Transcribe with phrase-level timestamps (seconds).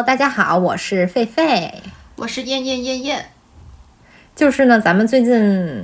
[0.00, 1.70] Hello，大家好，我是狒狒，
[2.16, 3.26] 我是燕燕燕燕。
[4.34, 5.34] 就是呢，咱们最近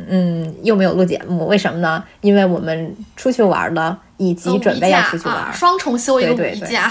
[0.09, 2.03] 嗯又没有录节目，为什么呢？
[2.23, 6.91] 因为我们出去玩了，以及准备要出去玩，双重休一个五一假。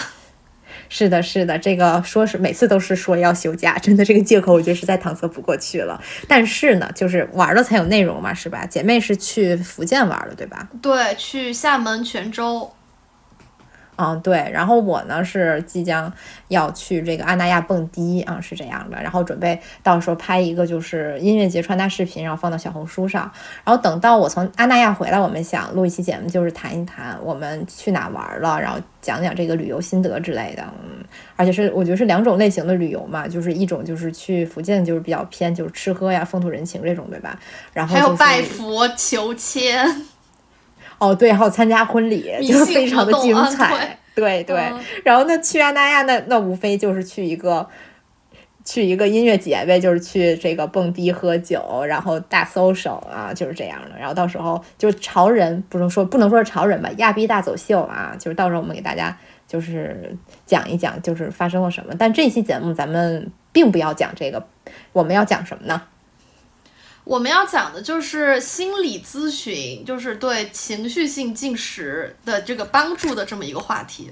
[0.88, 6.00] 是的，是的，这个说是每次都是说要休假， 真的这个借口我觉得实在搪塞不过去了。
[6.28, 8.68] 但是呢，就是玩了才有内容嘛，是吧？
[8.68, 10.70] 姐妹是去福建玩了，对吧？
[10.80, 12.72] 对，去厦门、泉州。
[13.98, 16.12] 嗯，对，然后我呢是即将
[16.50, 23.32] 要去这个阿那亚蹦迪啊，是这样的，然后准备到时候拍一个就是音乐节穿搭视频，然后放到小红书上，
[23.64, 31.04] 然后等到我从阿那亚回来，我们想录一期节目，就是谈一谈我们去哪玩了，然后讲讲这个旅游心得之类的，嗯，
[31.36, 37.40] 而且是我觉得是两种类型的旅游嘛，就是一种就是去福建，就是比较偏就是吃喝呀、风土人情这种，对吧？
[37.74, 40.06] 然后还有拜佛求签。
[40.98, 44.72] 哦，对，还有参加婚礼，就是非常的精彩，对对。
[45.04, 47.68] 然后那去阿那亚，那那无非就是去一个
[48.64, 53.98] 去一个音乐节呗，就是去这个蹦迪喝酒，然后大 social 啊，就是这样的。
[54.00, 59.16] 然后到时候就潮人，不能说不能说是潮人吧，亚逼大走秀啊，就是到时候我们给大家
[59.48, 61.94] 就是讲一讲，就是发生了什么。
[61.98, 64.48] 但这期节目咱们并不要讲这个，
[64.94, 65.82] 我们要讲什么呢？
[67.06, 74.12] 我们要讲的就是心理咨询，就是对情绪性进食的这个帮助的这么一个话题。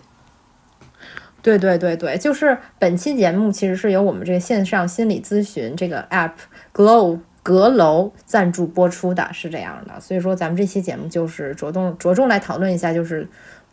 [1.41, 6.31] 对对对对，就是本期节目其实是由我们这个线上心理咨询这个 app
[6.73, 9.99] Glow 阁楼赞助播出的，是这样的。
[9.99, 13.27] 所以说咱们这期节目就是着重着重来讨论一下，就是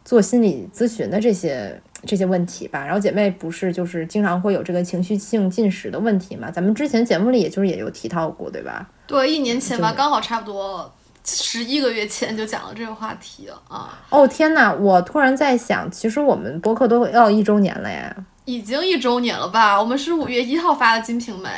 [0.04, 1.80] 做心理咨询的这些。
[2.06, 6.50] 这些问题吧，然后姐妹不是就是经常会有这个情绪性进食的问题嘛？
[6.50, 8.88] 咱们之前节目里也就是也有提到过，对吧？
[9.10, 10.92] 对，一年前吧，刚好差不多
[11.24, 13.98] 十一个月前就讲了这个话题了啊！
[14.08, 19.80] 哦天呐，我突然在想，其实我们播客都要一周年了呀，已经一周年了吧？
[19.80, 21.48] 我们是五月一号发的《金瓶梅》，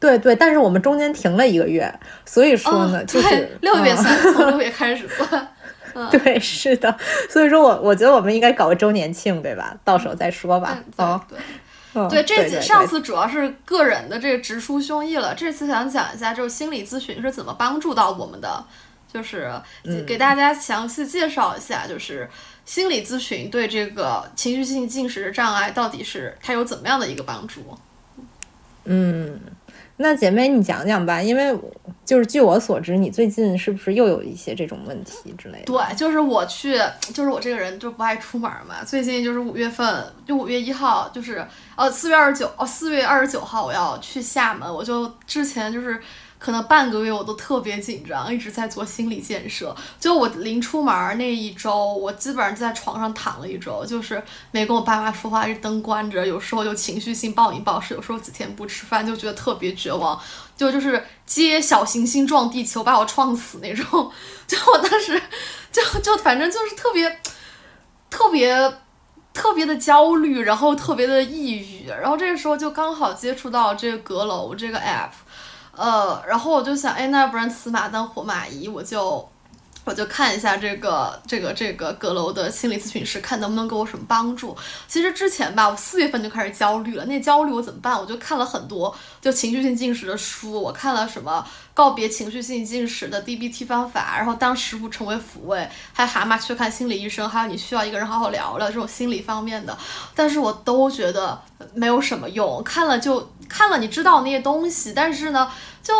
[0.00, 1.92] 对对，但是我们中间停了一个月，
[2.26, 5.48] 所以说呢，就是六月算，从六月开始算。
[6.12, 6.96] 对，是的，
[7.28, 9.74] 所以说我我觉得我们应该搞个周年庆，对吧？
[9.82, 10.78] 到时候再说吧。
[10.96, 11.42] 哦，对，对，
[12.26, 18.62] 这次上次主要是个人的这个直抒胸臆了，这次想讲一下，就是心理咨询是怎么帮助到我们的，
[19.12, 19.50] 就是
[20.06, 22.28] 给大家详细介绍一下，就是
[22.64, 27.78] 心理咨询对这个情绪性进食障碍到底是它有怎么样的一个帮助？
[28.84, 29.40] 嗯。
[29.98, 31.54] 那姐妹，你讲讲吧，因为
[32.04, 35.64] 就是据我所知，你最近是不是又有一些这种问题之类的？
[35.66, 36.80] 对，就是我去，
[37.12, 38.82] 就是我这个人就不爱出门嘛。
[38.86, 41.44] 最近就是五月份，就五月一号，就是
[41.76, 46.00] 呃四月二十九，哦四月二十九号我要去厦门，我就之前就是。
[46.38, 49.74] 可能半个月我都特别紧张，一直在做心理建设。
[49.98, 54.22] 就我临出门那一周，我基本上就在床上躺了一周，就是
[54.52, 56.24] 没跟我爸妈说话，一直灯关着。
[56.24, 60.18] 有时候就情绪性暴饮暴食，有时候几天不吃饭，就觉得特别绝望。
[60.56, 63.84] 就就是接小行星撞地球，把我撞死那种。
[64.46, 65.20] 就我当时，
[65.72, 67.20] 就就反正就是特别
[68.08, 68.74] 特别
[69.34, 71.88] 特别的焦虑，然后特别的抑郁。
[71.88, 75.10] 然后这个时候就刚好接触到这个阁楼这个 app。
[75.78, 79.26] 呃，然后我就想，哎，那要不然死马当活马医，我就。
[79.88, 84.54] 我就看一下这个这个这个阁楼的心理咨询师，看能不能给我什么帮助。
[84.86, 87.06] 其实之前吧，我四月份就开始焦虑了。
[87.06, 87.98] 那焦虑我怎么办？
[87.98, 90.60] 我就看了很多就情绪性进食的书。
[90.60, 99.74] 我看了什么告别情绪性进食的 DBT 方法，然后当食物成为抚慰，还有蛤蟆去看心理医生，还有你需要一个人好好聊聊这种心理方面的。
[100.14, 101.40] 但是我都觉得
[101.72, 102.62] 没有什么用。
[102.62, 105.50] 看了就看了，你知道那些东西，但是呢，
[105.82, 105.94] 就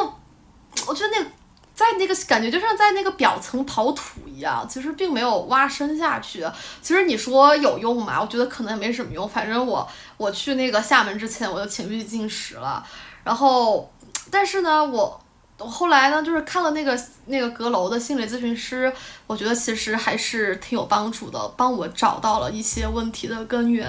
[0.87, 1.38] 我觉得那。
[1.79, 6.45] 在那个感觉就像在那个表层刨土一样，其实并没有挖深下去。
[6.83, 8.21] 其实你说有用吗？
[8.21, 9.29] 我觉得可能也没什么用。
[9.29, 12.85] 反正我我去那个厦门之前，我就情绪进食了。
[13.23, 13.89] 然后，
[14.29, 15.21] 但是呢，我
[15.59, 18.93] 我后来呢，就是看了那个那个阁楼的心理咨询师，
[19.29, 23.89] 我觉得其实还是挺有帮助的，帮我找到了一些问题的根源。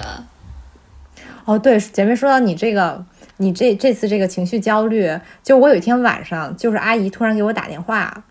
[1.44, 3.04] 哦，对，姐妹说到你这个。
[3.40, 5.10] 你这这次这个情绪焦虑，
[5.42, 8.24] 就我有一天晚上，就是阿姨突然给我打电话。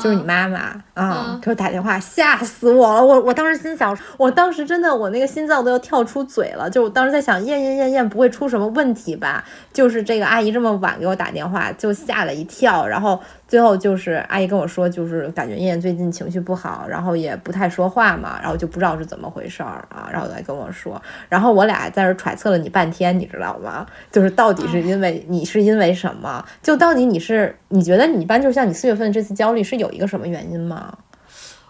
[0.00, 3.04] 就是你妈妈啊，给我打电话，吓死我了！
[3.04, 6.70] 我我当时心想，我当时真的，我那个心脏都要跳出嘴了。
[6.70, 9.44] 就我当时在想，验验验验不会出什么问题吧？
[9.70, 12.86] 就是这个阿姨这么晚给我打电话，就吓了一跳。
[12.86, 13.20] 然后
[13.52, 20.08] 最后就是阿姨跟我说，就是感觉燕燕最近情绪不好，然后也不太说话嘛，然后就不知道是怎么回事儿啊。
[20.10, 23.86] 然后来跟我说，然后我俩在这揣测了你半天，你知道吗？
[24.10, 26.42] 就是到底是因为你是因为什么？
[26.62, 29.76] 就到底你是你觉得你一般就像你四月份这次焦虑是？
[29.76, 30.96] 有一个什么原因吗？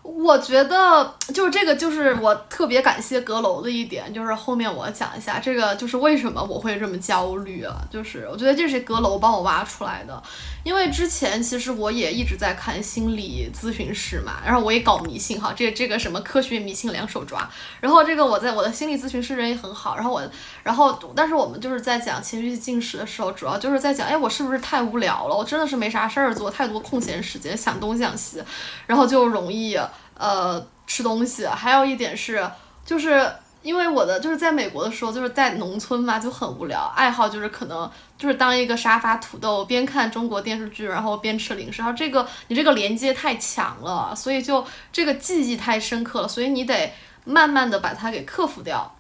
[0.03, 7.77] 我觉得就是这个，就是我特别感谢阁楼的一点，就是后面我讲一下这个，就是为什么我会这么焦虑啊？
[7.89, 10.21] 就是我觉得这是阁楼帮我挖出来的，
[10.65, 17.49] 因为之前其实我也一直在看心理咨询师嘛，然后我也搞迷信哈，这这个什么科学迷信两手抓，
[17.81, 20.23] 然后这个我在我的心理咨询师人也很好，然后我
[20.65, 25.37] 然后但是我们就是在讲情绪进食的时候，主要就是在讲，哎，我是不是太无聊了？
[25.37, 28.43] 我真的是没啥事儿做，太多空闲时间想东想西，
[28.87, 29.79] 然后就容易。
[30.23, 32.49] 呃，吃东西，还有一点是，
[32.87, 33.29] 就是
[33.61, 46.93] 因为我的就是在美国的时候，就是在农村嘛，就很无聊，爱好就是可能就是当一个沙发土豆，边看中国电视剧，然后边吃零食，然后这个你这个连接太强了，所以就这个记忆太深刻了，所以你得
[47.25, 48.95] 慢慢的把它给克服掉。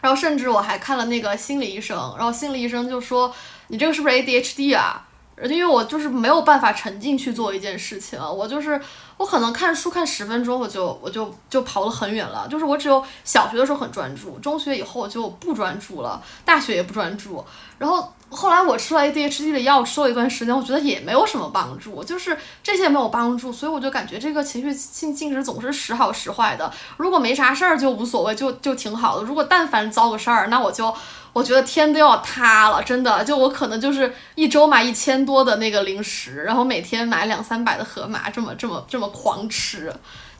[0.00, 3.34] 然后甚至我还看了那个心理医生，然后心理医生就说
[3.66, 5.07] 你这个是不是 ADHD 啊？
[5.40, 8.80] 而且因为我就是没有办法沉浸去做一件事情，我就是
[9.16, 12.46] 我可能看书看十分钟，我就我就就跑了很远了。
[12.48, 17.44] 就是我只有小学的时候很专注，中学以后就不专注了，大学也不专注。
[17.78, 26.72] 然后后来我吃了 ADHD 的药，吃了一段时间，我觉得也没有什么帮助，就是这些没有帮助，所以我就感觉这个情绪性进食总是时好时坏的。
[26.96, 29.24] 如果没啥事儿就无所谓，就就挺好的。
[29.24, 30.92] 如果但凡遭个事儿，那我就。
[31.38, 39.92] 我觉得天都要塌了，真的，就我可能就是一周买一千多的那个零食，然后每天买两三百的盒马，这么这么这么狂吃，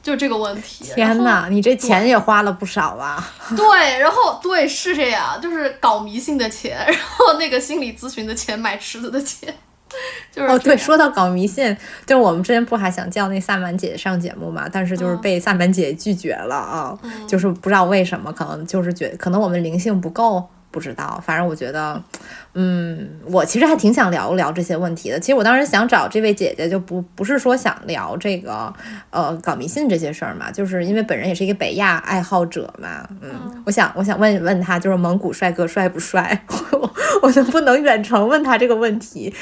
[0.03, 0.83] 就这个问题。
[0.93, 3.31] 天哪，你这钱也花了不少啊！
[3.55, 9.55] 对，然后对是这样，就是搞迷信的钱，然后那个心理咨询的钱，买吃的的钱，
[10.35, 11.73] 就是哦，对，说到搞迷信，
[12.05, 20.45] 就是我们之前不还想叫那萨满姐上节目嘛，但是就是被萨满姐拒绝了啊，就是不知道为什么，可能就是觉，可能我们灵性不够。
[20.71, 22.01] 不知道，反正我觉得，
[22.53, 25.19] 嗯，我其实还挺想聊聊这些问题的。
[25.19, 28.73] 其实我当时想找这位姐姐，就不不是说想聊这个，
[29.09, 36.45] 呃，搞迷信这些事儿嘛，就是因为本人也是一个北亚爱好者嘛，嗯，我想我想问问他，就是蒙古帅哥帅不帅？
[36.71, 36.93] 我
[37.23, 39.33] 我能不能远程问他这个问题？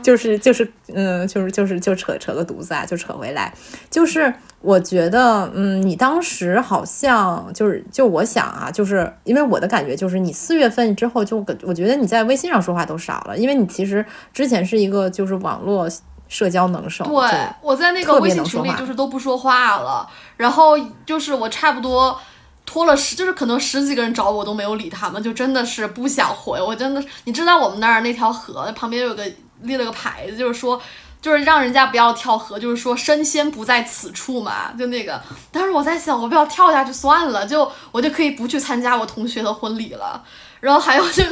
[0.00, 3.52] 就是就是，嗯，就是就是就扯扯个犊子啊，就扯回来。
[3.90, 15.88] 就是我觉得，嗯，你当时好像就是就我想啊，就是因为我的感觉就是你四月份之后就我觉得你在微信上说话都少了，因为你其实之前是一个就是网络
[16.28, 17.04] 社交能手。
[17.04, 17.30] 对，
[17.60, 22.18] 我在那个微信群里就是都不说话了，然后就是我差不多
[22.64, 26.60] 拖了十，就是可能十几个人找我都没有理他们，就真的是不想回。
[26.62, 29.24] 我真的，你知道我们那儿那条河旁边有个。
[29.62, 30.80] 立了个牌子，就是说，
[31.20, 35.20] 就是让人家不要跳河，就是说身先不在此处嘛，就那个。
[35.50, 40.22] 但是我在想，我不要跳下去算了，就我就可以不去参加我同学的婚礼了。
[40.60, 41.24] 然后还有就，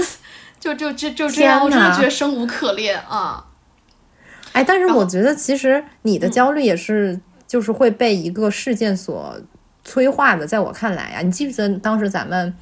[0.59, 3.45] 就就就就这样，我真的觉得生无可恋啊。
[4.53, 9.41] 哎，但是我觉得其实你的焦虑也是，就是会被一个事件所
[9.85, 10.47] 催化的。
[10.47, 12.57] 在我看来啊，你记不记得当时咱们？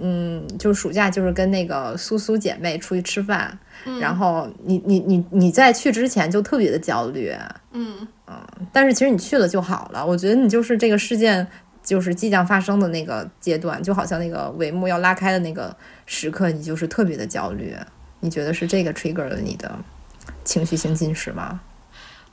[0.00, 3.58] 嗯，就是暑假，就是跟那个苏苏姐妹出去吃饭，
[4.00, 7.34] 然后你你你你在去之前就特别的焦虑，
[7.72, 8.36] 嗯嗯，
[8.72, 10.04] 但是其实你去了就好了。
[10.04, 11.46] 我觉得你就是这个事件
[11.82, 15.74] 就是即将发生的那个阶段，就好像那个帷幕要拉开的那个
[16.06, 17.74] 时刻，你就是特别的焦虑。
[18.20, 19.70] 你觉得是这个 trigger 了你的
[20.44, 21.60] 情绪性进食吗？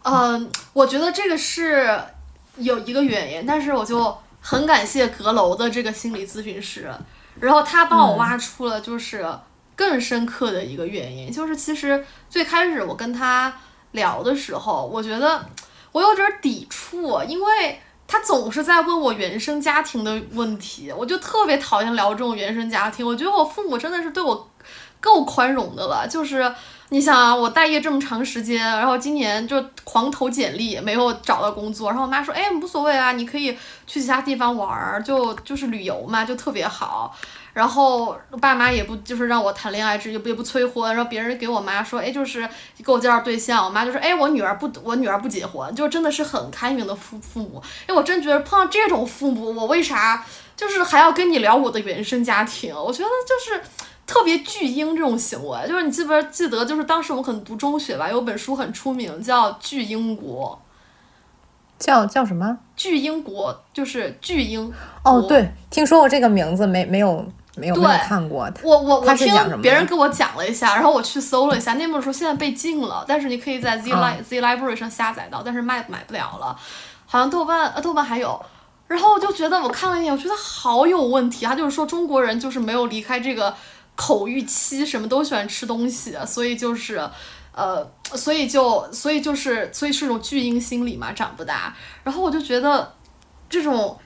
[0.03, 1.99] 嗯，我觉得这个是
[2.57, 6.89] 有一个原因，但是我就很感谢阁楼的这个心理咨询师。
[7.39, 9.25] 然后他帮我挖出了就是
[9.75, 13.53] 更深刻的一个原因，就是其实最开始我跟他
[13.91, 15.45] 聊的时候，我觉得
[15.91, 23.05] 我有点抵触，因为他总是在问我原生家庭的问题，我就特别讨厌聊这种原生家庭。
[23.05, 24.49] 我觉得我父母真的是对我
[24.99, 26.51] 够宽容的了，就是
[26.89, 37.15] 你想啊，我待业这么长时间，然后今年就狂投简历，没有找到工作，然后我妈说，哎，无所谓啊，你可以去其他地方玩儿，就就是旅游嘛，就特别好。
[37.55, 40.93] 然后爸妈也不就是让我谈恋爱，也不也不催婚。
[40.93, 42.45] 然后别人给我妈说，哎，就是
[42.83, 47.63] 给我介绍对象，我妈就说，哎，我女儿不，我女儿不结婚，就真的是很开明的父父母。
[47.87, 50.21] 哎，我真觉得碰到这种父母，我为啥
[50.57, 52.75] 就是还要跟你聊我的原生家庭？
[52.75, 53.63] 我觉得就是
[54.05, 55.57] 特别巨婴这种行为。
[55.65, 60.59] 就是你记不记得，就是当时我们可能读中学吧，有本书很出名，叫《巨婴国》。
[61.79, 62.57] 叫叫什么？
[62.75, 64.69] 巨婴国，就是巨婴。
[65.03, 67.25] 哦，对，听说过这个名字，没没有。
[67.55, 76.57] 没有看过，我我我听别人给我讲了一下，然后我去搜了一下，那本书现在被禁了，但是你可以在 Z Li Z Library 上下载到，但是卖买不了了，
[77.05, 78.43] 好像豆瓣呃豆瓣还有，
[78.87, 83.55] 然后我就觉得我看了一眼，我觉得好有问题，他就是说中国人就是没有离开这个
[83.95, 87.09] 口欲期，什么都喜欢吃东西，所以就是。
[87.57, 91.73] 呃，所以就所以就是所以是种巨婴心理嘛，长不大。
[92.03, 92.93] 然后我就觉得
[93.49, 93.97] 这种，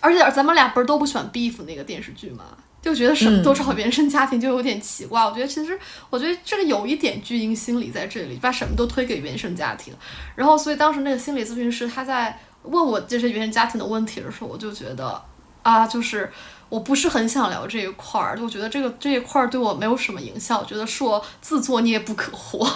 [0.00, 2.42] 而且咱们俩不是都不喜欢 Beef 那个电视剧嘛，
[2.82, 5.24] 就觉得什么都找原生家庭就有点奇怪。
[5.24, 5.78] 我觉得其实
[6.10, 9.94] 我觉得这个有一点巨婴心理在这里，把什么都推给原生家庭。
[10.34, 15.22] 然后所以当时那个心理咨询师他在问我这些原生家庭的问题的时候，我就觉得
[15.62, 16.30] 啊，就是
[16.68, 22.68] 我不是很想聊这一块儿，就我觉得这个这一块儿对我没有什么影响，我觉得是我自作孽不可活。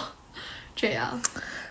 [0.78, 1.18] 这样，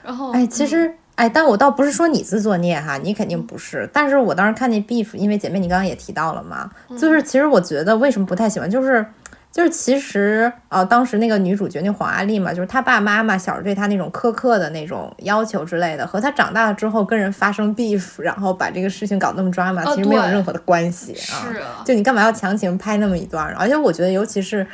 [0.03, 3.89] 然后哎，其实哎，但我倒不是说你自作孽哈，你肯定不是。
[3.93, 9.05] 但是我当时看那 beef，因为姐妹你刚刚也提到了嘛，就是其实我觉得为什么不太喜欢，就是
[9.49, 21.47] 就是其实呃，当时那个女主角那黄阿丽嘛，就是她爸妈妈小时候对她那种苛刻的那种要求之类的，和她长大了之后跟人发生 beef，然后把这个事情搞那么抓嘛，其实没有任何的关系啊。
[21.49, 23.45] 是就你干嘛要强行拍那么一段？
[23.57, 24.67] 而且我觉得，尤其是。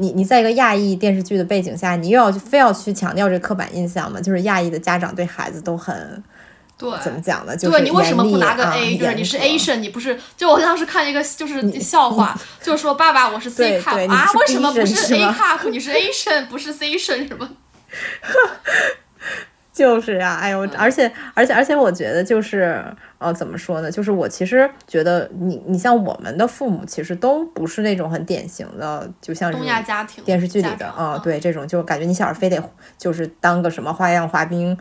[0.00, 4.18] 你你在一个亚裔电视剧的背景下，你又要非要去强调这刻板印象嘛？
[4.18, 6.24] 就是亚裔的家长对孩子都很，
[6.78, 7.54] 对，怎么讲呢？
[7.54, 8.96] 就是对你为什么不拿个 A？
[8.96, 10.18] 就是你是 Asian，你不是？
[10.38, 15.68] 就我当时看一个就是笑话， 就是说爸爸我是 C cup 啊，为什么不是 A cup？
[15.68, 17.48] 你是 Asian，不是 Asian 什么？
[19.80, 22.84] 就是呀，哎呦，而且而且而且，我觉得就是。
[23.20, 23.90] 呃，怎么说呢？
[23.90, 32.62] 就是我其实觉得你，你像我们的父母，其实都不是那种很典型的，就像东亚家庭电视剧里的啊，对这种，就感觉你小时候非得
[32.96, 34.74] 就是当个什么花样滑冰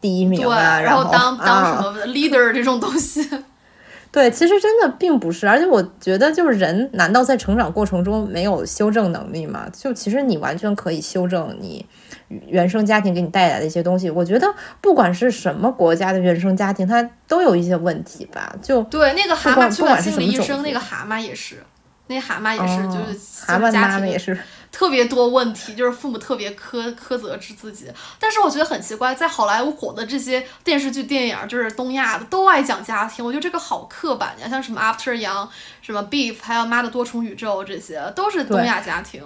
[0.00, 3.30] 第一名啊，然后当当什么 leader 这种东西。
[4.10, 9.68] 对，其实真的并不是，而且我觉得就是人，难道在成长过程中没有修正能力吗？
[9.72, 11.86] 就其实你完全可以修正你。
[12.28, 18.54] 原生家庭给你带来的一些东西，我觉得不管是什么国家的原生家庭，它都有一些问题吧。
[18.62, 21.62] 就对那个蛤蟆，去管是什么医生，那个蛤蟆也是，
[22.06, 24.36] 那蛤蟆也是，就是蛤蟆家庭也是
[24.72, 27.86] 特别多问题，就是父母特别苛苛责之自己。
[28.18, 34.48] 但是我觉得很奇怪，在好莱坞火的这些电视剧、电影，就是东亚的都爱讲家庭，我觉得这个好刻板呀。
[34.48, 35.48] 像什么 After Young，
[35.80, 39.22] 什么 Beef，还有妈的多重宇宙，这些都是东亚家庭。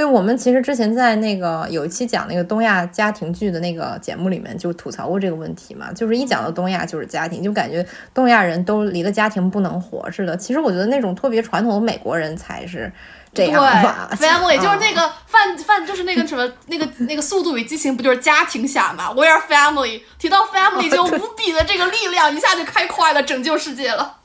[0.00, 10.34] 对我们其实之前在那个有一期讲那个东亚家庭剧的那个节目里面就吐槽过这个问题嘛，就是一讲到东亚就是家庭，就感觉东亚人都离了家庭不能活似的。
[10.38, 12.90] 其实我觉得那种特别传统的美国人才是
[13.34, 14.08] 这样吧。
[14.16, 24.19] Family 就是那个范范就是那个什么那个那个速度与激情不就是家庭侠嘛？We are family，提到 family 就无比的这个力量一下就开快了，拯救世界了。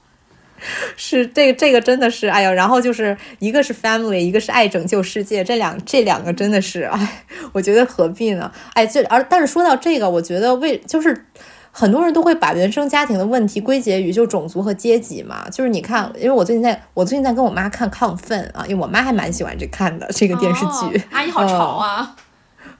[0.97, 8.51] 是这个，这个真的是，哎呀，然后就是一个是 family，一个是爱拯救世界，这两这两个真的是，哎，我觉得何必呢？
[8.73, 11.25] 哎，这而但是说到这个，我觉得为就是
[11.71, 22.15] 很多人都会把原生家庭的问题归结于就种族和阶级嘛，就是你看，因为我最近在我最近在跟我妈看亢奋啊，因为我妈还蛮喜欢这看的这个电视剧，阿姨好潮啊。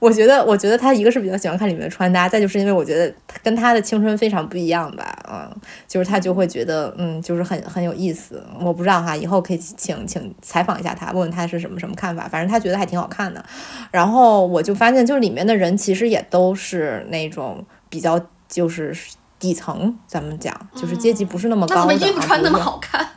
[0.06, 5.50] 我觉得，我觉得他一个是比较喜欢看里面的穿搭，再就是因为我觉得他跟他的青春非常不一样吧，嗯，
[5.88, 8.44] 就是他就会觉得，嗯，就是很很有意思。
[8.62, 12.28] 我不知道哈，以后可以请请采访一下他，问问他是什么什么看法。
[12.28, 13.44] 反正他觉得还挺好看的。
[13.90, 18.96] 然后我就发现，就是里面的人其实也都是那种比较就是
[19.40, 21.94] 底层，咱们讲就是阶级不是那么高的。
[21.94, 23.08] 那怎么衣服穿那么好看？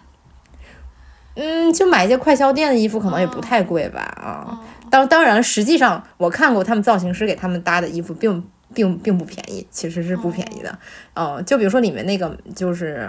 [1.35, 4.59] 嗯，就买一些快销店的衣服，可能也不太贵吧，啊。
[4.91, 10.79] 当当然，实际上我看过他们造型师给他们搭的衣服，并并并不便宜，其实是不便宜的。
[11.15, 13.09] 嗯，就比如说里面那个就是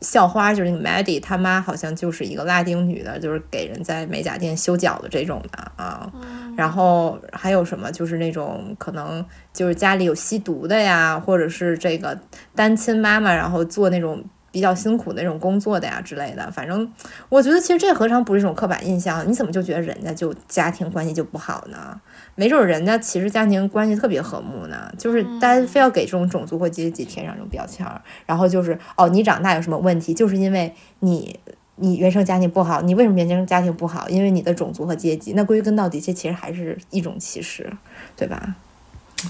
[0.00, 6.10] 校花，就是那个 Maddie，他妈好像就是一个拉丁女的，就是给人在美甲店修脚的这种的啊。
[6.56, 12.18] 然后还有什么，就是那种可能就是家里有吸毒的呀，或者是这个
[12.54, 14.24] 单亲妈妈，然后做那种。
[14.56, 16.90] 比较辛苦的那种工作的呀之类的，反正
[17.28, 19.22] 我觉得其实这何尝不是一种刻板印象？
[19.28, 22.00] 你怎么就觉得人家就家庭关系就不好呢？
[22.36, 24.90] 没准人家其实家庭关系特别和睦呢。
[24.96, 30.14] 就是大家非要给这种种族或阶级贴上这种标签儿，然后就是哦，你长大有什么问题？
[30.14, 31.38] 就是因为你
[31.74, 34.08] 你原生家庭不好，你为什么原生家庭不好？
[34.08, 35.34] 因为你的种族和阶级。
[35.34, 37.70] 那归根到底，这其实还是一种歧视，
[38.16, 38.54] 对吧？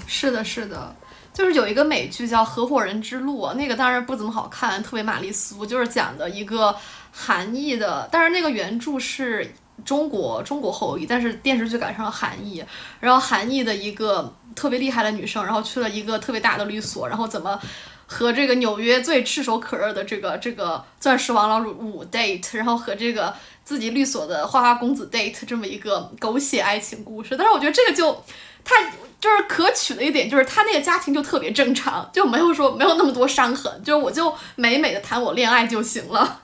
[0.07, 0.95] 是的，是的。
[1.37, 6.75] 就是有一个美剧叫《合伙人之路》，那个当然不怎么好看，特别玛丽苏，就是讲的一个
[7.11, 9.53] 韩裔的，但是那个原著是
[9.85, 12.65] 中国中国后裔，但是电视剧改成了韩裔，
[12.99, 17.61] 然后韩裔的一个特别厉害的女生，然后去了一个特别大的律所，然后怎么
[18.07, 23.31] 和这个纽约最炙手可热的这个这个钻石王老五 date，然后和这个
[23.63, 28.23] 自己律所的花花公子 date，这么一个狗血爱情故事，但是我觉得这个就
[28.63, 28.91] 太。
[29.19, 36.41] 就是可取的一点，就是他那个家庭就特别正常，就没有说没有那么多伤痕，就是我就美美的谈我恋爱就行了。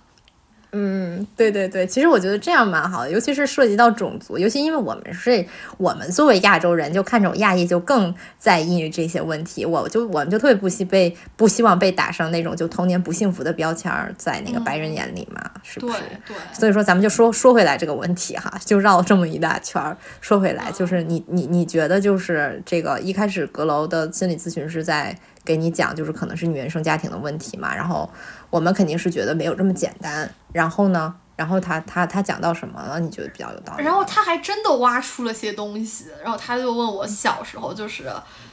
[0.75, 5.45] 嗯，对对对，其实我觉得这样蛮好的，尤其是涉及到种族，尤其因为我们是，
[5.77, 9.63] 我们作为亚洲人，就看这种亚裔就更在意于这些问题。
[9.63, 15.99] 我就我们就特别不希被不希望被打上那种就童年不幸福的标签，在那个白人眼里嘛，是不是？
[16.25, 16.35] 对。
[16.51, 19.95] 所以说，咱们就说说回来这个问题哈，就绕这么一大圈儿。
[20.21, 25.15] 说回来，就是你你你觉得就是这个一开始阁楼的心理咨询师在
[25.45, 28.09] 给你讲，就是可能是你原生家庭的问题嘛，然后。
[28.49, 31.13] 我们肯定是觉得没有这么简单，然后呢？
[31.35, 32.99] 然后他他他讲到什么了？
[32.99, 33.83] 你觉得比较有道理？
[33.83, 38.03] 然后他还真的挖出了些东西，然后他就问我小时候就是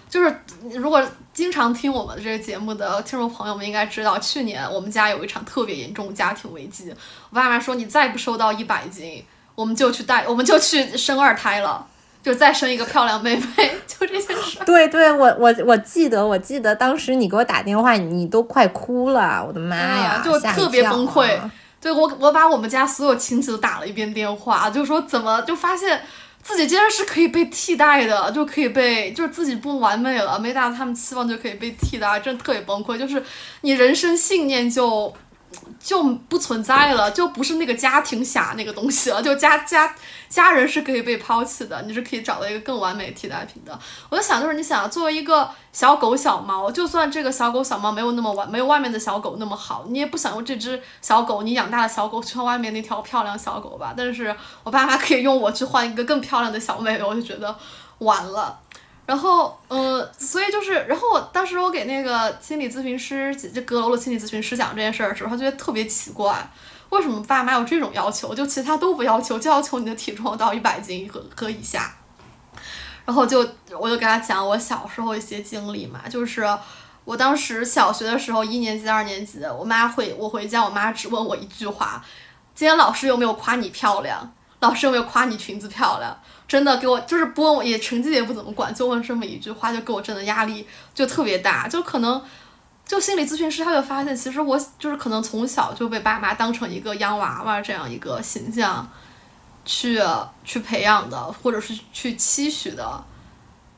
[0.09, 0.35] 就是
[0.73, 6.91] 如果经常听我们这个节目的听众朋友们应该知道，去年我们家有一场特别严重家庭危机，
[7.29, 9.23] 我爸妈说你再不瘦到一百斤，
[9.55, 11.87] 我们就去带我们就去生二胎了。
[12.23, 14.59] 就再生一个漂亮妹妹， 就这件事。
[14.67, 21.39] 对对，我我我记得，我记得当时你给我打电话，你都快哭了，我的妈呀，就特别崩溃。
[21.81, 26.03] 对我，我把我们家所有亲戚都打了一遍电话，就说怎么就发现
[26.43, 32.99] 自己竟然是可以被替代的，就可以被就是自己不完美了，没达到他们期望就可以被替代，真的特别崩溃。
[32.99, 33.25] 就是
[33.63, 35.15] 你人生信念就。
[35.83, 39.95] 就不存在了，就不是那个家庭侠那个东西了，就家 家
[40.29, 43.77] 家人是可以被抛弃的，你是可以找到一个更完美替代品的。
[44.09, 53.95] 我就想，就是你想作为一个小狗小猫，就算这个小狗小猫没有那么完，没有外面的小狗那么好，你也不想用这只小狗，你养大的小狗去换外面那条漂亮小狗吧？
[53.97, 57.57] 但是我爸妈可以用我去换一个更漂亮的小妹妹，我就觉得
[57.99, 58.61] 完了。
[59.11, 66.49] 然后，嗯，所以就是，然后我当时我给那个心理咨询师，就阁楼的心理咨询师讲这件事儿的时候，他觉得特别奇怪，
[66.91, 71.93] 为什么爸妈有这种要求，就其他都不要求，就要求你的体重到一百斤和和以下。
[73.05, 73.41] 然后就
[73.77, 76.47] 我就跟他讲我小时候一些经历嘛，就是
[77.05, 82.01] 我当时小学的时候，一年级、二年级，我妈回我回家，我妈只问我一句话：
[82.55, 84.33] 今天老师有没有夸你漂亮？
[84.61, 86.17] 老师有没有夸你裙子漂亮？
[86.51, 91.69] 真的给我就是不问我也成绩也不怎么管，就问这么一句话，就给我真的压力就特别大。
[91.69, 92.21] 就可能
[92.85, 98.91] 就心理咨询师他就发现，其实我就是可能从小就被爸妈当成一个洋娃娃这样一个形象
[99.65, 100.03] 去
[100.45, 103.05] 去培养的，或者是去期许的。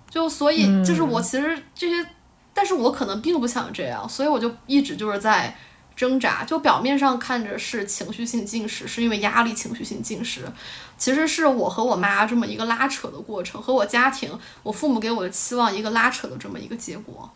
[0.08, 2.08] 就所以就是我其实这些，
[2.54, 5.54] 但是我可能并不想这样，所以我就一直就是在。
[6.02, 10.40] 挣扎就表面上看着是情绪性进食，是因为压力情绪性进食，
[10.98, 14.28] 其实是我和我妈这么一个拉扯的过程，和我家庭、
[14.64, 17.30] 我父母给我的期望一个拉扯的这么一个结果。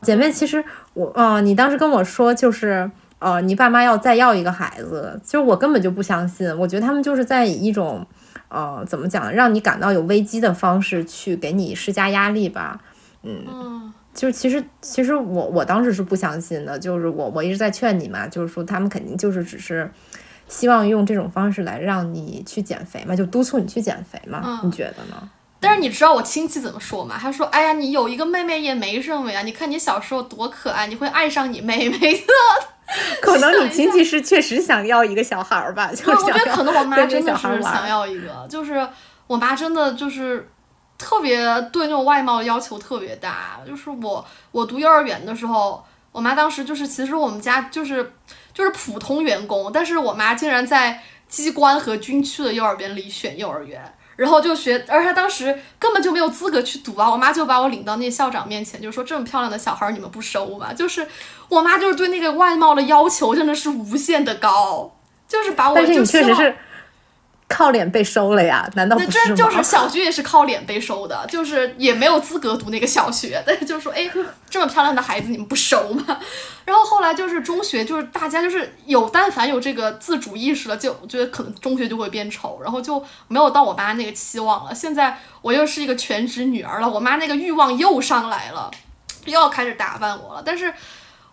[0.00, 8.04] 姐妹，其实我，呃，你当时跟我说就是，呃，你爸妈要再要一个孩子，其实我根本就不相信，我觉得他们就是在以一种，
[8.48, 12.80] 呃，怎么讲，让你感到有危机的方式去给你施加压力吧，
[13.22, 13.92] 嗯。
[14.14, 19.90] 就是其实其实我我当时是不相信的，就是我我一直在劝你嘛，就是说他们肯定就是只是
[20.48, 25.30] 希望用这种方式来让你去减肥嘛，就督促你去减肥嘛，你觉得呢？
[25.58, 27.16] 但是你知道我亲戚怎么说吗？
[27.18, 32.26] 他说：“哎呀，你有一个妹妹也没什么呀，你看你小时候多可爱，你会爱上你妹妹的。
[33.22, 35.90] ”可能你亲戚是确实想要一个小孩儿吧？
[35.94, 38.86] 对，我觉得可能我妈真的是想要一个，就是
[39.26, 40.46] 我妈真的就是。
[40.98, 41.38] 特别
[41.72, 48.12] 对那种外貌要求特别大，就是我我读幼儿园的时候，我妈当时就是其实我们家就是
[48.54, 53.82] 就是普通员工，但是我妈竟然在机关和军区的幼儿园里选幼儿园，
[54.16, 60.72] 然后就学，而她当时根本就没有资格去读啊，我妈就把我领到那校长面前，就说这么漂亮的小孩你们不收吗？
[60.72, 61.08] 就是
[61.48, 64.94] 我妈就是对那个外貌的要求真的是无限的高，
[65.26, 66.56] 就是把我就确实是。
[67.52, 68.68] 靠脸被收了呀？
[68.74, 73.42] 难道不是就是小学也是靠脸被收的， 就是也没有资格读那个小学。
[73.46, 74.10] 但是就说，哎，
[74.48, 76.18] 这么漂亮的孩子你们不收吗？
[76.64, 84.74] 然后后来就是中学，就是大家就是有，但凡有这个自主意识了，就我觉得可能中学就会变丑，然后就没有到我妈那个期望了。
[84.74, 88.70] 现在我又是一个全职女儿了，我妈那个欲望又上来了，
[89.26, 90.42] 又要开始打扮我了。
[90.44, 90.72] 但是。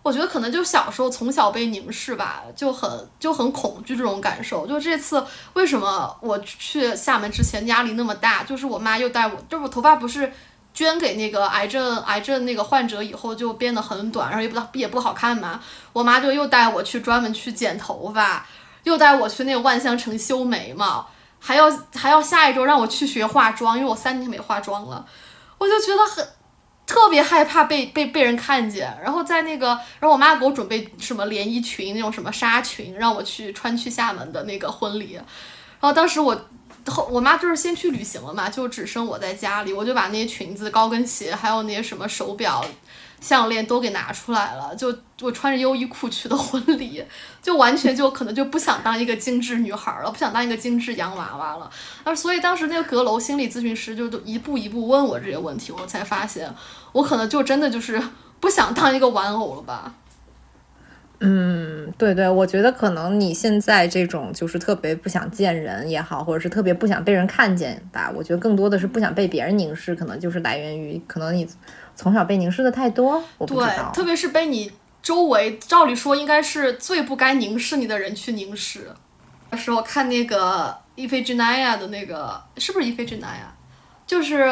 [0.09, 4.65] 我觉得可能就小时候从小被凝视吧，就很就很恐惧这种感受。
[4.65, 10.33] 就这次为什么我去厦门之前压力那么大，就是我妈又带我，就是我头发不是
[10.73, 15.59] 捐给那个癌症癌症那个患者以后就变得很短，然后也不也不好看嘛。
[15.93, 18.43] 我妈就又带我去专门去剪头发，
[18.85, 25.05] 又带我去那个万象城修眉毛，还要还要下一周让我去学化妆，因为我三年没化妆了，
[25.59, 26.27] 我就觉得很。
[26.89, 29.67] 特别害怕被被被人看见，然后在那个，
[29.99, 35.13] 然后我妈给我准备什么连衣裙那种什么纱裙，让我去穿去厦门的那个婚礼。
[35.13, 35.23] 然
[35.81, 36.35] 后当时我
[36.87, 42.65] 后我妈就是先去旅行了嘛，就只剩我在家里，我就把那些裙子、高跟鞋，还有那些什么手表，
[43.21, 47.03] 项链都给拿出来了，就我穿着优衣库去的婚礼，
[47.41, 51.69] 就完全就可能就不想当一个精致女孩了，不想当一个精致洋娃娃了。
[52.03, 56.49] 而所以当时那个阁楼心理咨询师就都一步一步问我这些问题，我才发现
[56.93, 58.01] 我可能就真的就是
[58.39, 59.93] 不想当一个玩偶了吧。
[61.21, 68.09] 嗯，对对，我觉得可能你现在这种就是特别不想见人也好，或者是特别不想被人看见吧。
[68.15, 71.45] 我觉得更多的是不想被别人凝视，可能就是来源于可能你
[71.99, 73.21] 从小被凝视的太多。
[73.37, 74.71] 我不知道，特别是被你
[75.03, 78.89] 周围，照理说应该是最不该凝视你的人去凝视。
[79.49, 83.53] 那时候看那个伊菲吉奈亚的那个，是不是伊菲吉奈亚？
[84.07, 84.49] 就是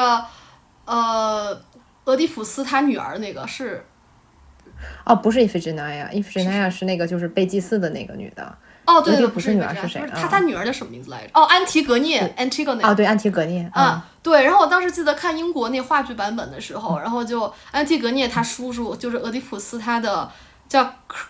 [0.84, 1.58] 呃，
[2.04, 3.86] 俄狄浦斯他女儿那个是。
[5.06, 8.58] 哦，不是伊菲吉娜呀，伊菲吉娜是那个就是被祭祀的那个女的。
[8.88, 10.02] 哦，对对，不是女儿是谁？
[10.16, 11.32] 她她女儿叫什么名字来着？
[11.34, 12.80] 哦，安提格涅，Antigone。
[12.82, 13.70] 哦，对，安提格涅。
[13.74, 14.44] 啊，对。
[14.44, 20.32] 然后我当时记得看英国那话剧版本的时候，然后就安提格涅他叔叔就是俄狄浦斯他的
[20.70, 20.90] 叫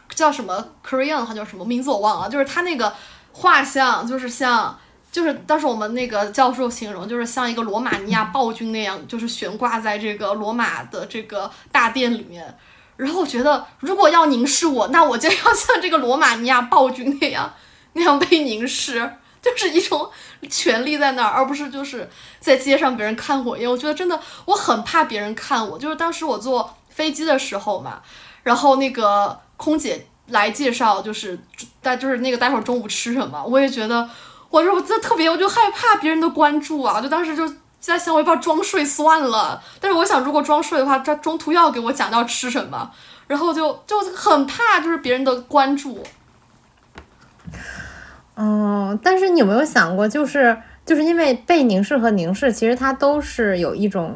[0.09, 2.93] 叫什么 Korean，他叫什么名字我忘了，就是他那个
[3.33, 4.77] 画像就是像
[5.11, 12.55] 就是当时我们那个教授形容就是像一个罗马尼亚暴君那样，就是悬挂在这个罗马的这个大殿里面。
[12.97, 17.53] 然后我觉得，如果要凝视我，那我就要像这个罗马尼亚暴君那样，
[17.93, 20.09] 那样被凝视，就是一种
[20.49, 23.71] 权力在那儿，而不是就是在街上别人看我一样。
[23.71, 25.77] 我觉得真的，我很怕别人看我。
[25.77, 28.01] 就是当时我坐飞机的时候嘛，
[28.41, 31.39] 然后那个空姐来介绍，就是
[31.81, 34.09] 待就是那个待会儿中午吃什么，我也觉得，
[34.49, 37.47] 我说我真的特别，我就害怕别人的关注啊，就当时就。
[37.79, 42.91] 现在想我要不要装睡算了，但是我想如果装睡的话，他中途要给我讲到吃什么，
[43.27, 46.03] 然后就就很怕就是别人的关注。
[48.35, 54.15] 嗯，但是你有没有想过，就是就是因为被凝视和凝视，其实它都是有一种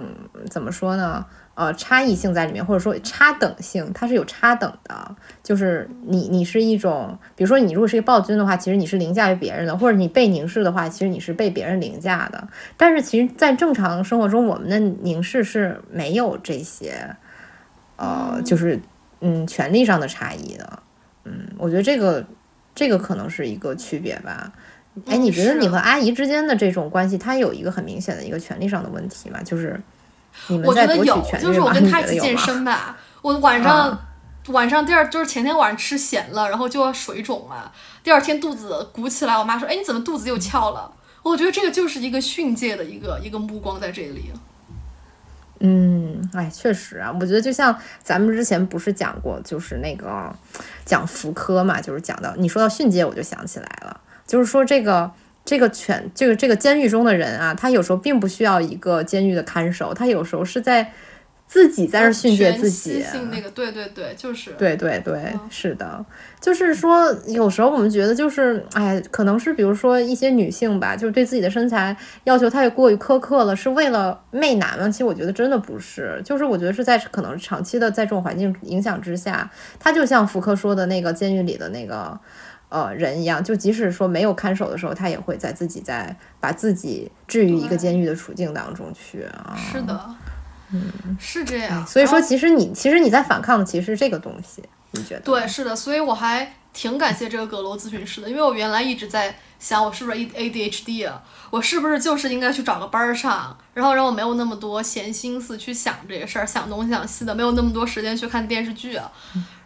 [0.49, 1.25] 怎么说呢？
[1.61, 5.15] 呃，差异性在里面，或者说差等性，它是有差等的。
[5.43, 12.47] 就是你，你是一种，比如说你如果是一个暴君的话，其实你是凌驾于别人的；或者你被凝视的话，其实你是被别人凌驾的。
[12.75, 17.15] 但是其实，在正常生活中，我们的凝视是没有这些，
[17.97, 18.79] 呃，就是
[19.19, 20.79] 嗯，权利上的差异的。
[21.25, 22.25] 嗯，我觉得这个
[22.73, 24.51] 这个可能是一个区别吧。
[25.05, 29.39] 哎，你觉得你和阿姨之间的这种关系，它有一个很明显的一个权利上的问题吗？
[29.43, 29.79] 就是。
[30.65, 32.97] 我觉得有，就是我跟他一起健身吧。
[33.21, 33.97] 我晚上
[34.47, 37.71] 晚上第二就是前天晚上吃咸了，然后就要水肿嘛。
[38.03, 40.91] 第二天肚子鼓起来，我妈说：“哎，你怎么肚子又翘了？”
[41.23, 44.31] 我觉得这个就是一个训诫的一个一个目光在这里。
[45.59, 50.33] 嗯，哎，确实啊，我觉得就像咱们之前不是讲过，就是那个
[50.83, 55.11] 讲福柯嘛，就是讲到你说到训诫，我就想起来了，就是说这个。
[55.43, 60.93] 这个犬，这个这个监狱中的人啊，他有时候并不需要一个监狱的看守，他有时候是在
[61.47, 63.03] 自己在那训诫自己。
[63.29, 64.51] 那个，对对对，就是。
[64.51, 66.05] 对对对，是的，
[66.39, 74.87] 就是说，有时候我们觉得，就是，哎，可能是比如说一些女性吧，就是对自己的身材要求太过于苛刻了，是为了媚男吗？
[74.87, 82.17] 其实我觉得真的不是，就是我觉得是在可能长期的在这种环境影响之下，他就像福柯说的那个监狱里的那个。
[82.71, 89.53] 呃，人一样，就即使说没有看守的时候，他也会在自己在把自己置于一个监狱的处境当中去啊。
[89.57, 90.15] 是的，
[90.71, 91.85] 嗯，是这样。
[91.85, 95.19] 所以说，其实你其实你在反抗的其实是这个东西，你觉得？
[95.19, 95.75] 对，是的。
[95.75, 101.21] 所以我还挺感谢这个阁楼咨询师的，因为我原来一直在想，我是不是 A A D H D 啊？
[101.49, 109.11] 我是不是就是应该去找个班儿上，然后让我没有那么多闲心思去想这些事儿，想东想西的，没有那么多时间去看电视剧啊。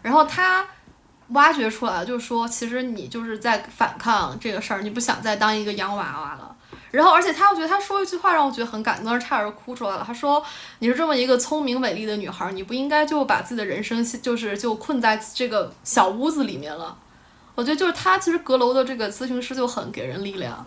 [0.02, 0.66] 然后他。
[1.28, 6.54] 挖掘出来就是说，其实你就是在反抗这个事儿，你不想再当一个洋娃娃了。
[6.92, 10.04] 然后，而且他，又觉得他说一句话让我觉得很感动，差点哭出来了。
[10.06, 10.42] 他说
[10.78, 16.96] ：“你是这么一个聪明美丽的女孩，你不应该就把自己的人生就是就困在这个小屋子里面了。”
[17.54, 20.64] 我觉得就是他，其实阁楼的这个咨询师就很给人力量。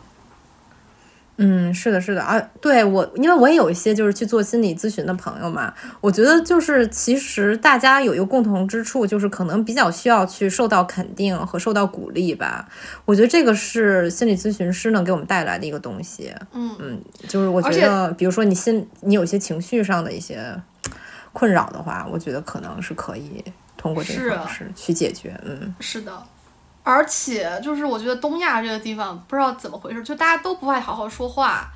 [1.41, 12.67] 嗯，是的，是的啊，对我，因为我也有一些就是去做心理咨询的朋友嘛，我觉得就是其实大家有一个共同之处，就是可能比较需要去受到肯定和受到鼓励吧。
[13.06, 16.34] 我觉得这个是心理咨询师能给我们带来的一个东西。
[16.52, 20.54] 嗯嗯，就是我觉得，比如说你心你有些情绪上的一些
[21.32, 23.41] 困扰的话，我觉得可能是可以
[23.78, 25.39] 通过这个方式去解决。
[25.45, 26.12] 嗯，是的。
[26.89, 31.71] 而且就是我觉得东亚这个地方不知道怎么回事，就大家都不爱好好说话，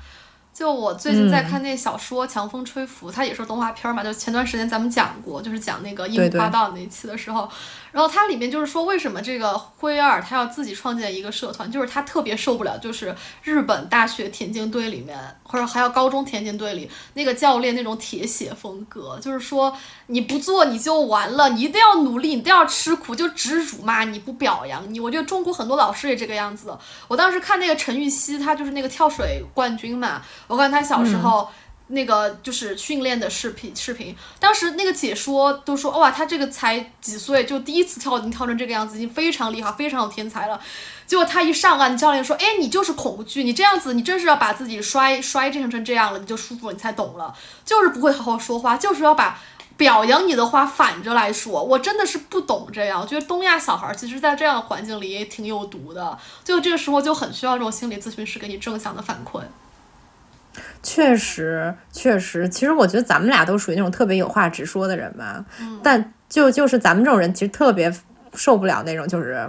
[0.52, 4.02] 就我最近在看那小说《强风吹拂》，它也是动画片嘛。
[4.02, 7.48] 就前段时间咱们讲过，就是讲那个樱木花道那一期的时候，
[7.94, 19.74] 然后它里面就是说，为什么这个灰二他要自己创建一个社团，就是他特别受不了，就是日本大学田径队里面，或者还有高中田径队里那个教练那种铁血风格，就是说
[20.08, 24.98] 你不做你就完了，你一定要努力，你一定要吃苦，就只辱骂你不表扬你。
[24.98, 26.76] 我觉得中国很多老师也这个样子。
[27.06, 30.20] 我当时看那个陈芋汐，她就是那个跳水冠军嘛。
[30.48, 31.48] 我看她小时候
[31.88, 40.58] 那个就是训练的视频，视频当时那个解说都说哇，他这个才几岁就第一次跳，已经跳成这个样子，已经非常厉害，非常有天才了。
[41.06, 47.34] 结果他一上岸，教练说，哎，你就是恐惧，你这样子，你真是要把自己摔摔成成这样了，你就舒服了，你才懂了，
[47.66, 49.38] 就是不会好好说话，就是要把
[49.76, 51.62] 表扬你的话反着来说。
[51.62, 59.42] 我真的是不懂这样，我觉得东亚小孩其实，在这样的环境里也挺有毒的，就这个时候就很需要这种心理咨询师给你正向的反馈。
[60.84, 65.44] 确实，确实，其实我觉得咱们俩都属于那种特别有话直说的人吧。
[65.60, 67.92] 嗯，但就就是咱们这种人，其实特别
[68.34, 69.48] 受不了那种，就是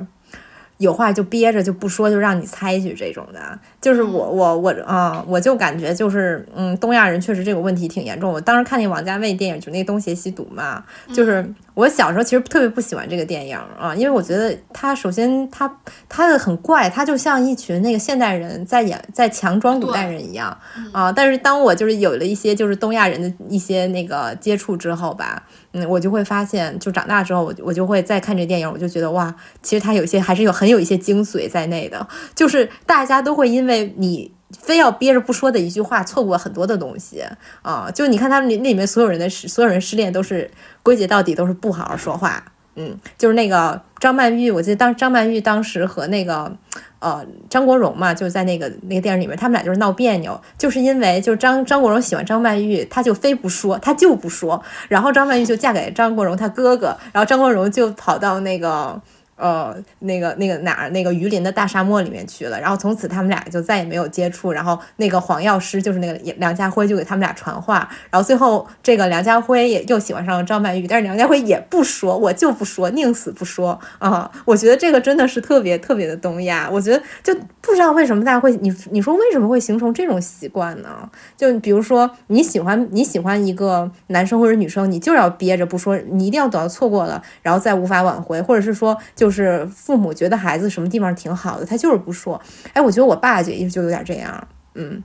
[0.78, 3.40] 有话就憋着就不说，就让你猜去这种的。
[3.82, 8.32] 就是我我我啊，我就感觉就是嗯，东亚人确实这个问题挺严重。
[8.32, 10.84] 我当时看那王家卫电影，就那《东邪西毒》嘛，
[11.14, 11.46] 就是。
[11.76, 15.70] 我小时候其实特别不喜欢这个电影啊，因为我觉得他首先他
[16.08, 20.58] 他的很怪，他就像一群那个现代人在演在强装古代人一样
[20.94, 21.12] 啊。
[21.12, 25.44] 但是当我就是有了一些就是东亚人的一些那个接触之后吧，
[25.76, 34.32] 嗯，我就会发现，就长大之后我我就会再看这电影，我就觉得哇，其实它有些还是有很有一些精髓在内的，就是大家都会因为你。
[34.60, 37.22] 非要憋着不说的一句话，错过很多的东西
[37.64, 37.90] 啊！
[37.94, 40.50] 就你看他们那里面所有人的失，所有人失恋都是
[40.84, 42.42] 归结到底都是不好好说话。
[42.76, 46.52] 嗯，就是那个张曼玉，我记得当张曼玉当时和那个
[47.00, 59.02] 呃张国荣嘛，就在那个那个电影里面，他们俩就是闹别扭，就是因为就是张张国荣喜欢张曼玉，他就非不说，他就不说，然后张曼玉就嫁给张国荣他哥哥，然后张国荣就跑到那个。
[59.38, 64.54] 呃，那个那个哪儿那个榆林的大沙漠里面去了，然后从此他们俩就再也没有接触。
[64.54, 74.32] 然后那个黄药师就是那个梁家辉就给他们俩传话，然后最后这个梁家辉也又喜欢上了张曼玉，但是梁家辉也不说，我就不说，宁死不说啊！
[74.46, 81.10] 我觉得这个真的是特别特别的东亚，我觉得就不知道为什么大家会你你说为什么会形成这种习惯呢？
[81.36, 89.25] 就比如说你喜欢你喜欢一个男生或者女生，你就要憋着不说，你一定要等到错过了，然后再无法挽回，或者是说就。
[89.26, 92.40] 就是父母觉得孩子什么地方挺好的，他就是不说。
[92.74, 95.02] 哎，我觉得我爸就就有点这样，嗯，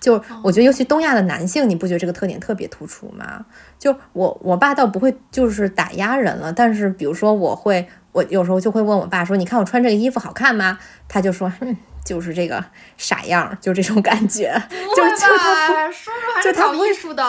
[0.00, 3.44] 就我觉得尤其东亚的男性，你不觉得这个特点特别突出吗？
[3.78, 12.64] 就我我爸倒不会就是打压人了，但是比如说我会，我有时候就会问我爸说：“你看我穿这个衣服好看吗？”他就说：“嗯，就是这个
[12.96, 17.22] 傻样，就这种感觉。”就就他叔叔还是搞艺术的。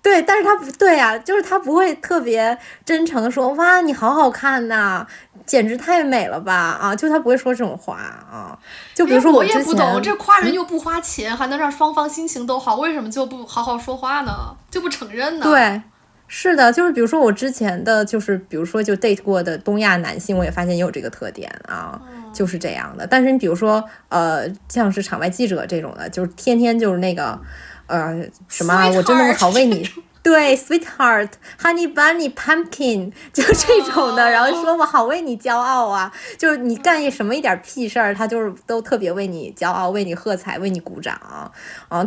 [0.00, 5.06] 对，但是他不对呀，就是他不会特别真诚的说，哇，你好好看呐，
[5.44, 8.56] 简直太美了吧，啊，就他不会说这种话啊。
[8.94, 14.32] 就比如说我也不懂，这夸人又不花钱，还能让双方心情都好，为什么就不好好说话呢？
[14.70, 15.44] 就不承认呢？
[15.44, 15.82] 对，
[16.28, 22.00] 是的，就是比如说我之前的就是比如说就 date 过的东亚男性，我也发现也有这个特点啊，
[22.32, 23.06] 就是这样的。
[23.06, 27.38] 但是你比如说呃，像是场外记者这种的，就是天天就是那个。
[27.88, 28.88] 呃，什么？
[28.90, 29.88] 我真的好为你，
[30.22, 41.50] 对，sweetheart，honey bunny，pumpkin， 就这种的，然后说我好为你骄傲啊，就是你干一什么一点屁事儿，他就是都特别为你骄傲，为你喝彩，为你鼓掌啊。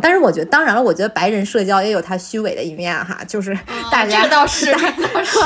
[0.00, 3.58] 但是我觉得，当然了，我觉得白人社交也有他虚伪的一面哈，就是
[3.90, 4.72] 大家倒是，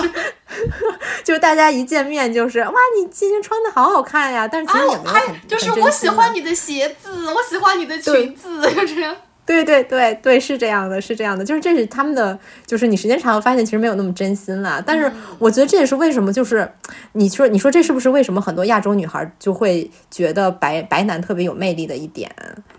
[1.24, 9.16] 就是大家一见面就是哇，你今天穿的好好看呀，但是其实也没有很就是我喜欢你的鞋子，我喜欢你的裙子，就这样。
[9.46, 14.82] 对对对对，是这样的，是这样的，就是这是他们的，就是你时间长了发现其实没有那么真心了。
[14.84, 16.68] 但是我觉得这也是为什么，就是
[17.12, 22.28] 你说你说这是不是为什么很多亚洲女孩就会觉得白白男特别有魅力的一点，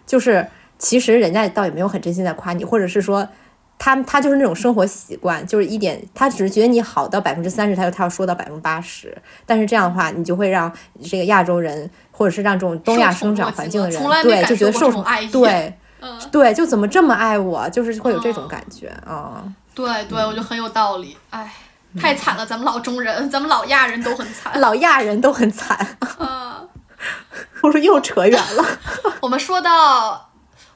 [0.05, 0.45] 就是
[0.77, 3.25] 其实人家倒也没有很真心在夸你，或者是说
[3.79, 9.17] 他他就是那种生活习惯，就是一点他只是觉得你好到百分之三十，他就他要说到百分之八十。
[9.45, 10.69] 但是这样的话，你就会让
[11.01, 15.73] 这个亚洲人，或者是让这种东亚生长环境的人，对就觉得受宠爱对。
[16.07, 19.43] 嗯，对，就怎么这么爱我，就是会有这种感觉啊。
[19.75, 21.17] 对对，我觉得很有道理。
[21.29, 21.53] 哎，
[21.99, 25.77] 太惨了，咱们老中人，咱们老亚人都很惨，老亚人都很惨。
[26.17, 26.61] 啊
[27.61, 28.65] 我说又扯远了。
[29.21, 30.29] 我们说到，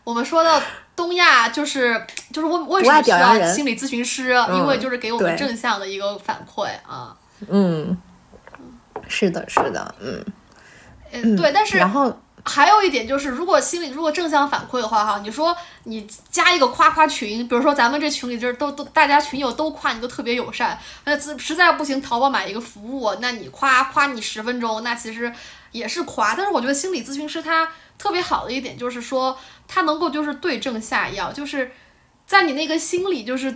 [0.04, 0.62] 我们说到
[0.96, 4.34] 东亚，就是就是为为什么需要心理咨询师？
[4.54, 7.16] 因为就是给我们正向的一个反馈啊。
[7.48, 7.98] 嗯，
[9.08, 10.24] 是的，是的，嗯
[11.12, 12.16] 嗯，对，但是然后。
[12.44, 25.32] 还有一点就是，如果心里如果正向反馈的话，哈，你说你加一个夸夸群，比如说咱们这群里就是都都大家群友都夸你都特别友善，那实在不行，淘宝买一个服务，那你夸夸你十分钟，那其实
[25.72, 26.34] 也是夸。
[26.36, 31.72] 但是我觉得心理咨询师他特别好的一点就是说，他能够就是对症下药，就是
[32.26, 33.56] 在你那个心里就是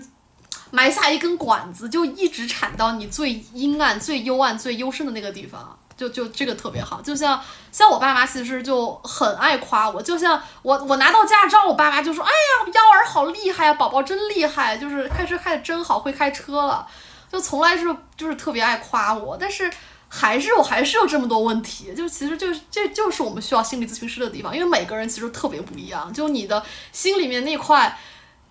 [0.70, 5.80] 埋下一根管子，就一直铲到你最阴暗、最幽暗、最幽深的那个地方。
[5.98, 16.86] 就就这个特别好，就像像我爸妈其实就很爱夸我，就像我我拿到驾照，我爸妈就说，哎呀，幺儿好厉害呀，宝宝真厉害，就是开车开的真好，会开车了，
[17.32, 17.86] 就从来是
[18.18, 19.72] 就是特别爱夸我，但是
[20.10, 27.98] 还是我还是有这么多问题，就其实就是这就是我们需要心理咨询师的地方，因为每个人其实特别不一样，就你的心里面那块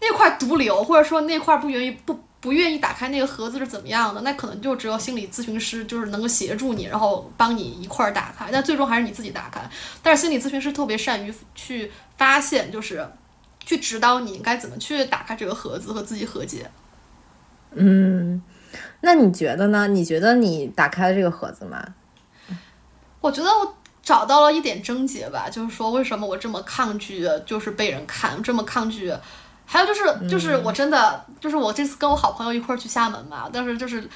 [0.01, 2.24] 那块毒瘤，或者说那块不愿意不。
[2.45, 4.21] 不愿意打开那个盒子是怎么样的？
[4.21, 8.51] 那可能就只有心理咨询师就是能够协助你，然后帮你一块儿打开。
[8.53, 9.63] 但最终还是你自己打开。
[10.03, 13.09] 但是心理咨询师特别善于去发现，就是
[13.65, 16.71] 去指导你应该怎么去打开这个盒子和自己和解。
[17.71, 18.43] 嗯，
[19.01, 19.89] 那你觉得呢？
[19.89, 21.83] 你觉得你打开了这个盒子吗？
[23.23, 29.11] 我觉得我找到了一点症结吧，就是说为什么我这么抗拒，就是被人看，这么抗拒。
[29.67, 34.09] 还有就是，就是我真的，就是我这次跟我好朋友一块儿去厦门嘛，但是就是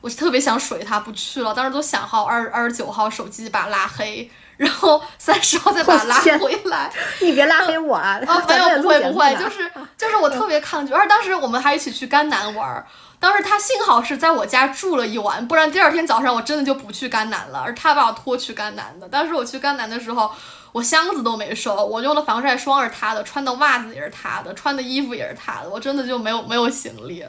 [0.00, 6.90] 我特别想水他不去了，当时都想好二二十九号手机把拉黑， 然后三十号再把拉回来。
[7.20, 8.18] 你别拉黑我啊！
[8.26, 10.92] 啊，没有，不会不会，就是就是我特别抗拒。
[10.92, 12.84] 而当时我们还一起去甘南玩，
[13.20, 19.08] 当时他幸好是在我家住了一晚，不然第二天早上我真的就不去甘南了，而他把我拖去甘南的。
[19.08, 20.30] 当时我去甘南的时候。
[20.76, 27.24] 我箱子都没收，我用的防晒霜是他的，穿的袜子也是他的，穿的衣服也是他的，我真的就没有没有行李，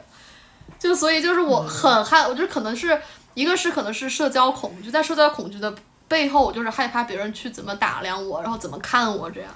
[0.78, 3.00] 就所以就是我很害，我觉得可能是
[3.32, 5.74] 一个是可能是社交恐惧，在社交恐惧的
[6.06, 9.50] 背后，我就是害怕别人去怎么打量我，然后怎么看我这样。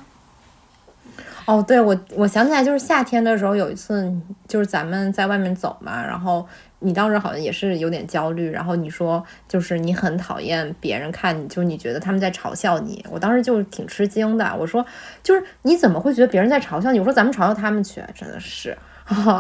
[1.44, 4.11] 哦，对我我想起来就是夏天的时候有一次，
[4.48, 6.48] 就是咱们在外面走嘛，然后。
[6.82, 13.04] 你当时好像也是有点焦虑，然后你说就是你很讨厌别人看你，就是你觉得他们在嘲笑你。
[13.10, 14.84] 我当时就挺吃惊的，我说
[15.22, 16.98] 就是你怎么会觉得别人在嘲笑你？
[16.98, 18.76] 我说咱们嘲笑他们去，真的是，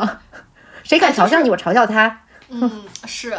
[0.84, 2.20] 谁敢嘲笑你，我嘲笑他。
[2.48, 2.70] 嗯，
[3.06, 3.34] 是，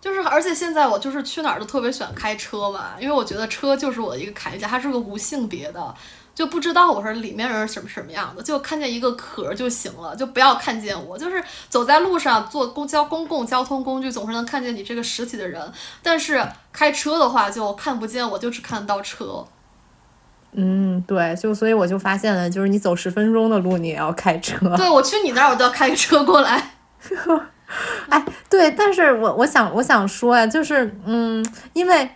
[0.00, 5.94] 就是而且现在我就是去哪儿都特别喜欢开车嘛，因为我觉得车就是我的一个铠甲，它是个无性别的。
[6.34, 11.18] 就不知道我说里面人是什么什么样的，就看见一个壳就行了，就不要看见我。
[11.18, 15.60] 就是走在路上坐公交公共交通工具，总是能看见你这个实体的人。
[16.02, 16.42] 但是
[16.72, 19.44] 开车的话就看不见我，就只看得到车。
[20.52, 24.74] 嗯，对，就所以我就发现了，就是你走十分钟的路，你也要开车。
[24.76, 26.70] 对，我去你那儿，我都要开个车过来。
[28.08, 32.10] 哎，对，但是我我想我想说呀，就是嗯，因为。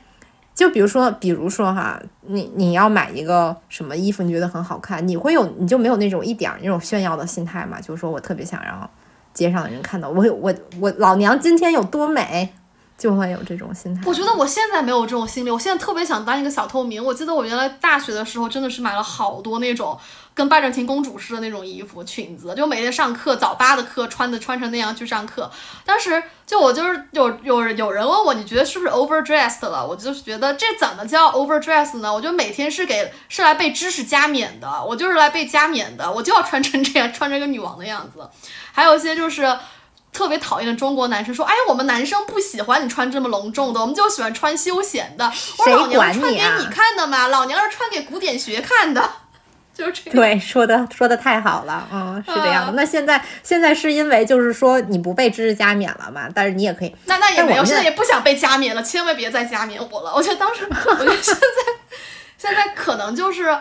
[0.57, 7.79] 就比如说，比如说哈，你你要买一个什么衣服，你觉得很好看，你会有你就没有那种一点儿那种炫耀的心态嘛？
[7.79, 8.89] 就是说我特别想让
[9.35, 12.55] 街上的人看到我我我老娘今天有多美。
[12.99, 14.01] 就会有这种心态。
[14.07, 17.05] 我觉得我现在没有这种心理，我现在特别想当一个小透明。
[17.05, 19.99] 我记得我原来大学的时候，真的是买了好多那种
[20.33, 25.51] 跟拜占庭公主似的那种衣服、裙子，就每天上课早八的课穿的穿成那样去上课。
[25.85, 29.87] 当时就我就是有有有人问我，你觉得是不是 overdressed 了？
[29.87, 32.13] 我就是觉得这怎么叫 overdressed 呢？
[32.13, 38.27] 我就每天是给是来被知识加冕的，我就是来被加冕的，我就要穿成这样，穿成一个女王的样子。
[38.73, 39.55] 还有一些就是。
[40.17, 49.11] 特别讨厌的中国男生说：“哎呀，我们男生不喜欢你穿这么隆重的，我们就喜欢穿休闲的。”我说：“老娘穿给你看的嘛，老娘是穿给古典学看的。
[49.77, 50.13] ”就是这个。
[50.13, 52.73] 对，说的说的太好了，嗯，是这样的。
[52.73, 56.27] 那现在现在是因为就是说你不被知识加冕了嘛？
[56.35, 56.97] 但是你也可以。
[57.05, 60.15] 那那也没有，现在也不想被加冕了，千万别再加冕我了。
[60.15, 61.41] 我觉得当时， 我觉得现在
[62.39, 63.55] 现在可能就是。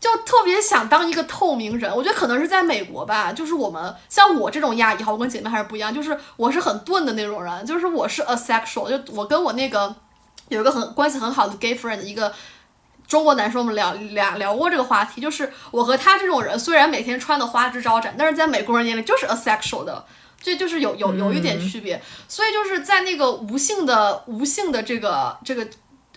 [0.00, 9.94] 就特别想当一个透明人，我觉得可能是在美国吧，就是我们像我这种亚裔哈，我跟姐妹还是不一样，就是我是很钝的那种人，就是我是 asexual，就我跟我那个
[10.48, 12.32] 有一个很关系很好的 gay friend，一个
[13.06, 20.02] 中国男生，我们聊俩聊过这个话题，就是我和他这种人虽然每天穿的花枝招展，但是在美国人眼里就是 asexual 的，
[20.40, 25.68] 这就是有有有一点区别，所以就是在那个无性的无性的这个这个。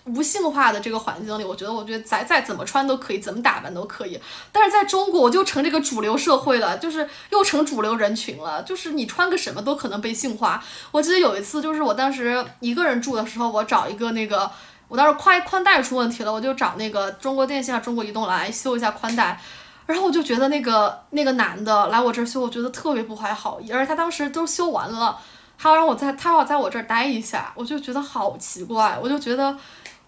[0.04, 4.20] 无性化的这个环境里，我觉得，我觉得再再怎么穿都可以，怎么打扮都可以。
[4.52, 10.62] 但是在中国，我就成这个主流社会了，就是又成主流人群了，就是你穿个什么都可能被性化。
[10.90, 14.50] 我记得有一次，就是我当时一个人住的时候，我找一个那个，
[14.88, 19.40] 我当时宽宽带出问题了，我就找那个中国电信啊、中国移动来修一下宽带，
[19.86, 25.18] 然后我就觉得那个那个男的来我这儿修，我觉得特别不怀好意，而且他当时都修完了，
[25.56, 29.56] 还要让我在他要在我这儿待一下，我就觉得好奇怪，我就觉得。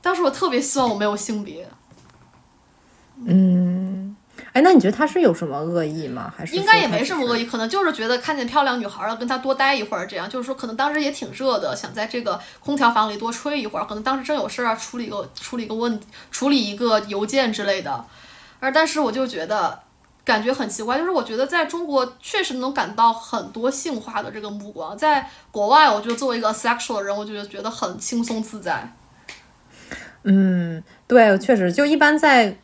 [0.07, 1.69] 当时我特别希望我没有性别，
[3.25, 4.15] 嗯，
[4.53, 6.33] 哎，那你觉得他是有什么恶意吗？
[6.37, 15.99] 还是应该也没什么恶意，可能就是觉得看见漂亮女孩了，跟他多待一会儿，这样就是说，可能当时也挺热的，想在这个空调房里多吹一会儿，可能当时正有事儿啊处理一个处理一个问
[16.31, 18.05] 处理一个邮件之类的，
[18.61, 19.81] 而但是我就觉得。
[20.25, 28.93] 感觉很奇怪，就是我觉得在中国确实能感到很多性化的这个目光，在国外，我觉得作为一个 sexual 的人，我就觉得很轻松自在。
[30.27, 32.55] 嗯，对，确实，就一般在。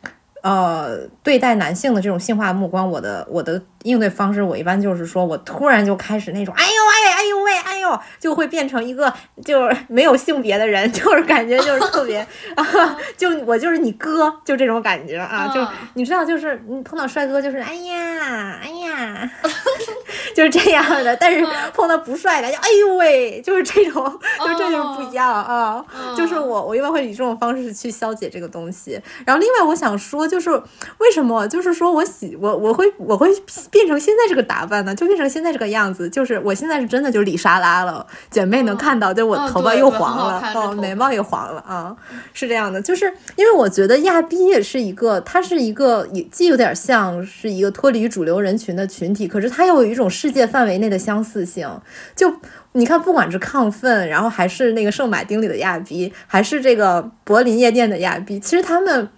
[0.43, 9.13] 呃，对待男性的这种性化目光，我的我的应对方式，我一般就是说，我突然就开始那种，哎呦哎哎呦喂哎呦，就会变成一个
[9.45, 12.19] 就是没有性别的人，就是感觉就是特别
[12.55, 12.65] 啊
[13.17, 19.31] 就我就是你哥，就这种感觉啊，就你知道，就是你碰到帅哥就是哎呀哎呀，
[20.35, 24.03] 就是这样的，但是碰到不帅的就哎呦喂，就是这种，
[24.39, 25.85] 就这就是不一样啊，
[26.17, 30.23] 就是我我一般会以这种方式去消解这个东西，然后另外我想说。
[30.33, 30.49] 就是
[30.97, 31.47] 为什么？
[31.47, 33.29] 就是说我喜我我会我会
[33.73, 34.93] 变成现在这个打扮呢？
[34.93, 36.07] 就变成现在这个样子。
[36.07, 41.97] 就是我现在是真的就李莎拉了，姐妹能看到，就我头发又黄了，哦，眉毛也黄了啊，
[42.33, 42.79] 是这样的。
[42.79, 51.67] 就是因为我觉得亚逼也是一个，它是一个也既有点像是一个脱离主流人群的群体，可是它又有一种世界范围内的相似性。
[52.15, 52.31] 就
[52.73, 59.09] 你看，不管是亢奋，然后还是那个圣马丁里的亚逼，还是这个柏林夜店的亚逼，其实他们。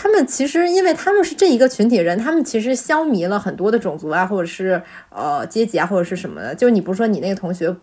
[0.00, 4.80] 他们其实，因为他们是这一个群体人，他们其实消弭了很多的种族啊，或者是
[5.10, 6.54] 呃阶级啊，或者是什么的。
[6.54, 7.74] 就你不是说你那个同学，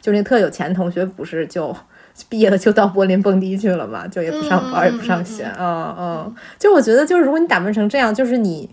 [0.00, 1.74] 就那特有钱同学，不是就
[2.28, 4.06] 毕业了就到柏林蹦迪去了嘛？
[4.06, 6.34] 就也不上班， 也不上学，嗯嗯。
[6.60, 8.70] 就我觉得，就是如果你打扮成这样，就是你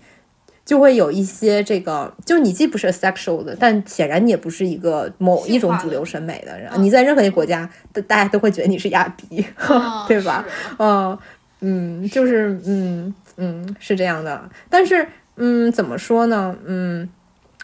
[0.64, 6.70] 就会有一些这个，就你既不是 sexual 的，但显然你也不是一个某一种主流审美的人。
[6.78, 7.68] 你在任何一个国家，
[8.08, 9.44] 大家都会觉得你是亚逼，
[10.08, 10.46] 对吧？
[10.78, 11.18] 嗯。
[11.62, 15.08] 嗯，就是嗯嗯是这样的，但是
[15.38, 16.56] 嗯怎么说呢？
[16.66, 17.08] 嗯，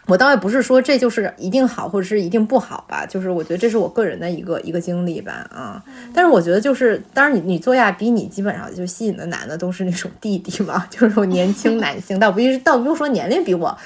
[0.06, 5.84] 我倒也不是说这就是一定好或者是一定不好吧，就是我觉得这是我个人的一个一个经历吧啊。
[6.14, 13.78] 但是我觉得就是，当然你你做亚比，你基本上就吸引的男的都是那种弟弟嘛， 就是那种年轻男性，倒不是倒不用说年龄比我。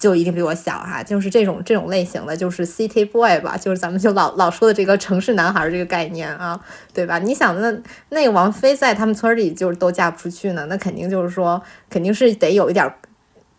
[0.00, 6.58] 就一定比我小哈，就是这种这种类型的，就是 city boy 吧，就是咱们就老老说的这个城市男孩这个概念啊，
[6.94, 7.18] 对吧？
[7.18, 7.70] 你想那
[8.08, 12.90] 那个王菲在他们村里就是都嫁不出去呢，那肯定就是说肯定是得有一点，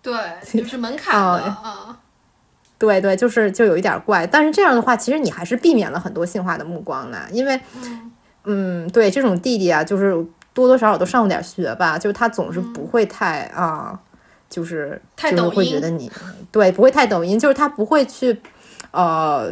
[0.01, 0.15] 对，
[0.51, 1.99] 就是门槛的啊，
[2.79, 4.25] 对对，就是就有一点怪。
[4.25, 7.61] 但是这样的话，其实你还是避免了很多性化的目光呢，因为
[8.45, 10.11] 嗯，对这种弟弟啊，就是
[10.55, 13.99] 多多少少都上过点学吧，就是他总是不会太啊。
[14.51, 16.11] 就是就是会觉得你
[16.51, 18.39] 对不会太抖音，就是他不会去
[18.91, 19.51] 呃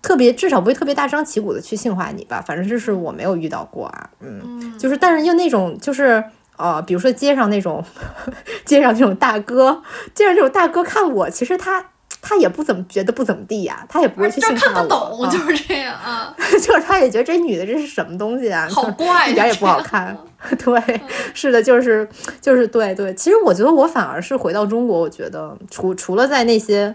[0.00, 6.22] 特别至少不会特别大张旗鼓的去性化你吧，反正就是我没有遇到过啊，嗯，就是但是又那种就是
[6.56, 7.84] 呃比如说街上那种
[8.64, 9.82] 街上这种大哥，
[10.14, 11.86] 街上这种大哥看我，其实他。
[12.22, 14.40] 他也不怎么觉得不怎么地呀，他也不会去。
[14.40, 16.34] 看不懂，就是这样啊。
[16.60, 18.68] 就是他也觉得这女的这是什么东西啊？
[18.70, 20.16] 好怪， 一点也不好看。
[20.64, 21.00] 对，
[21.34, 22.08] 是的，就是
[22.40, 23.12] 就是对对。
[23.14, 26.94] 其实我觉得我反而是回到中国，我觉得除除了在那些。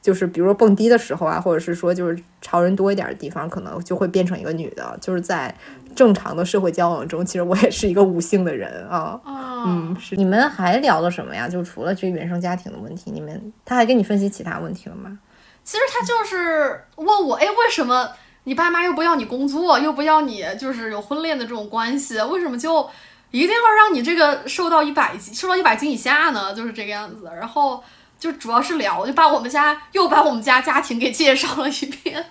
[0.00, 4.96] 就是比如说蹦迪的时候啊，或者是说就是潮人多一点的地方，可能就会变成一个女的。
[5.00, 5.52] 就是在
[5.96, 9.18] 正常的社会交往中，其实我也是一个无性的人啊。
[9.24, 10.14] 嗯，是。
[10.14, 11.48] 你们还聊了什么呀？
[11.48, 15.18] 就除了这原生家庭的问题，你们他还跟你分析其他问题了吗？
[15.64, 18.10] 其实他就是问我，哎，为什么
[18.44, 22.88] 你爸妈又不要你工作，又不要你就是有婚恋的这种关系，为什么就
[23.30, 26.54] 一定要让你这个瘦到一百斤，瘦到一百斤以下呢？
[26.54, 27.28] 就是这个样子。
[27.36, 27.82] 然后。
[28.18, 32.24] 就主要是聊，就把我们家又把我们家家庭给介绍了一遍，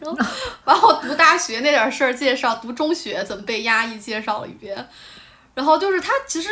[0.00, 0.18] 然后
[0.64, 4.86] 把我读大学那点事儿介绍，读中学怎么被压抑介绍了一遍，
[5.54, 6.48] 然后就是他其实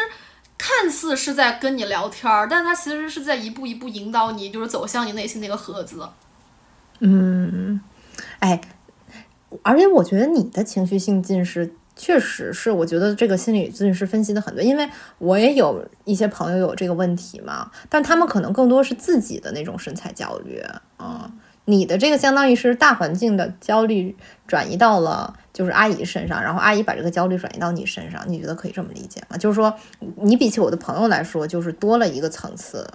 [0.57, 6.09] 看似是在跟你聊天儿，但他其实是在一步一步引导你，就是走向你内心那个盒子。
[7.01, 7.81] 嗯，
[8.41, 8.61] 哎，
[9.63, 11.75] 而且我觉得你的情绪性近视。
[12.01, 14.89] 确实是，我觉得这个心理咨询师分析的很对，因为
[15.19, 20.63] 我也有一些朋友有这个问题嘛，但他们可能更多是自己的那种身材焦虑
[21.01, 21.29] 嗯。
[21.69, 24.17] 你的这个相当于是大环境的焦虑
[24.47, 29.37] 转移到了就是阿姨身上，然后阿姨把这个焦虑转移到你身上，你觉得可以这么理解吗？
[29.37, 29.75] 就是说
[30.17, 32.89] 你比起我的朋友来说，就是多了一个层次。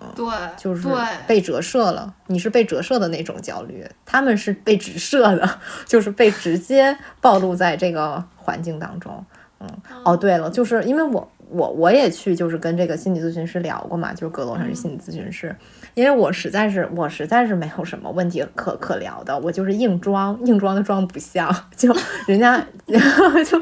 [0.00, 0.26] 嗯对，
[0.58, 0.86] 就是
[1.26, 2.14] 被折射了。
[2.26, 9.24] 你是被折射的那种焦虑，他们是被直射的，就是被直接暴露在这个环境当中。
[9.58, 9.68] 嗯，
[10.04, 15.54] 哦，对了，就是因为我我我也去就是跟这个心理咨询师聊过嘛，就是阁楼上是心理咨询师，
[15.94, 21.94] 因为我实在是我实在是没有什么问题可可聊的，我就是硬装，硬装的装不像，就
[22.26, 23.58] 人家 就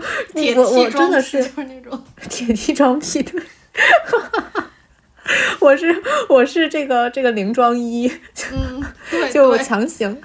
[0.56, 2.00] 我我真的是那种。
[2.28, 3.42] 铁梯装逼对。
[5.60, 5.86] 我是
[6.28, 8.10] 我是这个这个零装一，
[8.52, 8.82] 嗯，
[9.32, 10.16] 就强行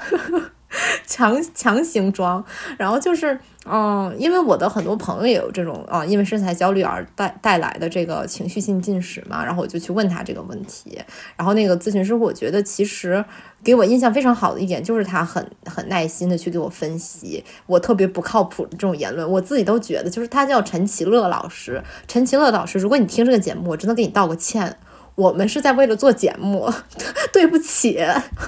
[1.05, 2.43] 强强行装，
[2.77, 3.39] 然后就是。
[3.71, 10.97] 嗯，因为我的很多朋友也有这种啊，因为身材焦虑而带带来的这个情绪性进食嘛，然后我就去问他这个问题，
[11.35, 13.23] 然后那个咨询师，我觉得其实
[13.63, 24.77] 给我印象非常好的一点就是他很很耐心的去给我分析我特别不靠谱的这种言论，我自己都觉得，就是他叫陈其乐老师，陈其乐老师，如果你听这个节目，我真的给你道个歉。
[25.13, 26.71] 我们是在为了做节目，
[27.33, 27.99] 对不起，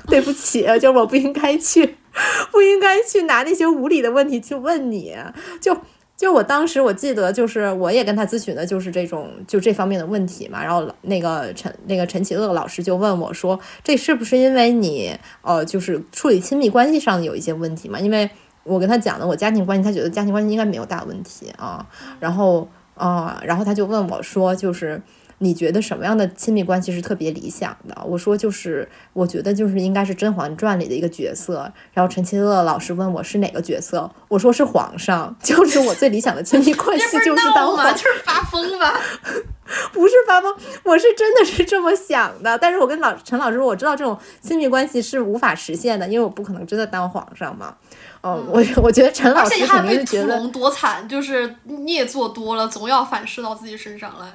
[0.07, 1.97] 对不起，就是我不应该去，
[2.51, 5.15] 不应该去拿那些无理的问题去问你，
[5.59, 5.77] 就
[6.17, 17.99] 就我当时我记得就是我也跟他咨询的就是这种就这方面的问题嘛，然后那个陈那个陈启乐老师就问我说，这是不是因为你呃就是处理亲密关系上有一些问题嘛？
[17.99, 18.29] 因为
[18.63, 21.85] 我跟他讲的我家庭关系，他觉得家庭关系应该没有大问题啊，
[22.19, 25.01] 然后啊，然后他就问我说，就是。
[25.43, 27.99] 你觉得什么样的亲密关系是特别理想的？
[28.05, 31.71] 我说就是，我觉得就是应该是《甄嬛传》里的一个角色。
[31.93, 38.93] 然后陈其乐老师问我是哪个角色，我说是皇上， 就是我最理想的亲密关系就是当皇， 就是发疯吧？
[39.91, 42.57] 不是发疯，我是真的是这么想的。
[42.57, 47.75] 但是我跟老陈老师说，我知道这种亲密关系是无法实现的，因为我不可能真的当皇上嘛。
[48.21, 54.27] 嗯，我我觉得陈老师肯定是觉得多惨，就是孽做多了，总要反噬到自己身上来。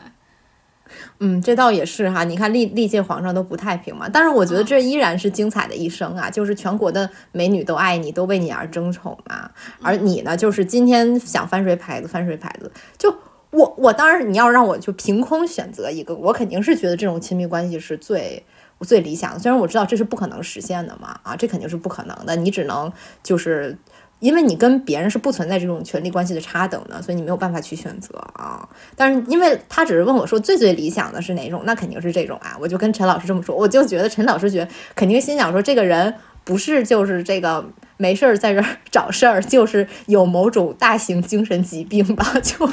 [1.20, 2.24] 嗯，这倒也是哈。
[2.24, 6.30] 你看历历届皇上都不太平嘛，但是我觉得这依然是精彩的一生啊！
[6.30, 9.50] 就是全国的美女都爱你，都为你而争宠嘛。
[9.82, 12.70] 而你呢，就是今天想翻谁牌子翻谁牌子。
[12.98, 13.14] 就
[13.50, 18.44] 我我当然，你要让我就凭空选择一个，我肯定是觉得这种亲密关系是最
[18.80, 19.38] 最理想的。
[19.38, 22.36] 虽然我知道这是不可能实现的嘛，啊，这肯定是不可能的。
[22.36, 23.76] 你只能就是。
[24.18, 28.68] 因为你跟别人是不存在这种权利关系的差等的，所以你没有办法去选择啊。
[28.96, 32.56] 但是因为他只是问我说最最理想的是哪种，那肯定是这种啊。
[32.60, 36.14] 我就跟陈老师这么说，我就觉得陈老师觉肯定心想说这个人
[36.46, 37.66] 不是就是这个。
[37.98, 42.30] 没事儿在这儿找事儿，就是有某种大型精神疾病吧？
[42.44, 42.68] 就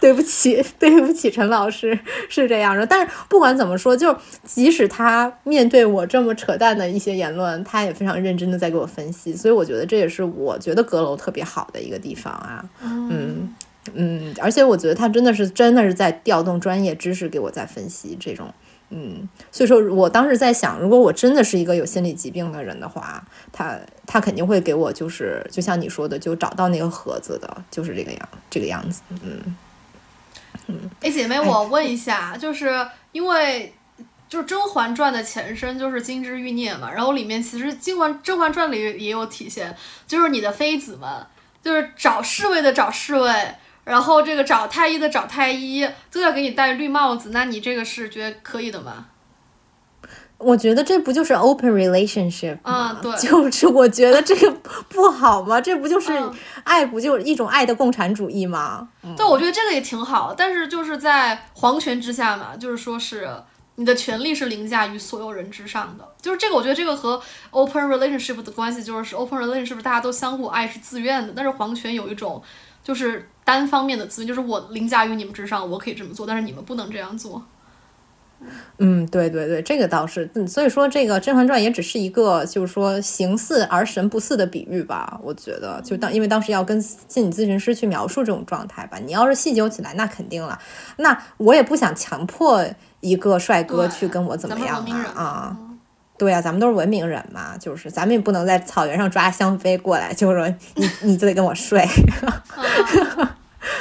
[0.00, 1.98] 对不起，对不起，陈老师
[2.30, 2.86] 是这样的。
[2.86, 9.36] 但是不管怎么说，就即使他面对我这么扯淡的一些言论，他也非常认真的在给我分析。
[9.36, 12.64] 所以我觉得这也是我觉得阁楼特别好的一个地方啊。
[12.80, 13.54] 嗯
[13.92, 18.48] 嗯，而且我觉得他真的是真的是在调动专业知识给我在分析这种。
[18.90, 23.20] 嗯，所以说我当时在想，如果我真的是一个有心理疾病的人的话，
[23.52, 23.76] 他
[24.06, 29.02] 他肯定会给我，就是就像你说的，就找到那个盒子的，就是这个样这个样子。
[29.10, 29.56] 嗯
[30.68, 30.90] 嗯。
[31.00, 33.74] 哎，姐妹，我问一下，就是因为
[34.28, 39.76] 就是《甄嬛传》的前身就是《金枝欲孽》嘛，然后里面其实《甄嬛甄嬛传》里也有体现，
[40.06, 41.10] 就是你的妃子们，
[41.60, 43.32] 就是找侍卫的找侍卫。
[43.86, 49.06] 然后这个找太医的找太医都要给你戴绿帽子，那你这个是觉得可以的吗？
[50.38, 52.98] 我觉得这不就是 open relationship 啊？
[53.00, 54.50] 对，就是我觉得这个
[54.88, 55.60] 不好吗？
[55.60, 56.12] 这不就是
[56.64, 58.88] 爱不就是一种爱的共产主义吗？
[59.16, 63.30] 对，我觉得这个也挺好，但是就是在皇权之下嘛，就是说是
[63.76, 72.42] 你的权利是凌驾于所有人之上的，就是这个，我觉得这个和 open relationship 的关系就是 open relationship 大家都相互爱是自愿的，但是皇权有一种
[72.82, 73.30] 就是。
[73.46, 77.40] 单方面的自尊就是我凌驾于你们之上，我可以这么做，但是你们不能这样做。
[78.78, 85.18] 嗯，对对对，这个倒是，所以说这个《甄嬛传》也只是一个就是说形似而神不似的比喻吧。
[85.22, 88.98] 我觉得，就当因为当时要跟心理咨询师去描述这种状态吧。
[88.98, 90.58] 你要是细究起来，那肯定了。
[90.96, 92.66] 那我也不想强迫
[93.00, 95.56] 一个帅哥去跟我怎么样啊啊。
[96.18, 101.86] 对呀，咱们都是文明人嘛，就是咱们也不能在草原上抓香妃过来，就是说你你就得跟我睡，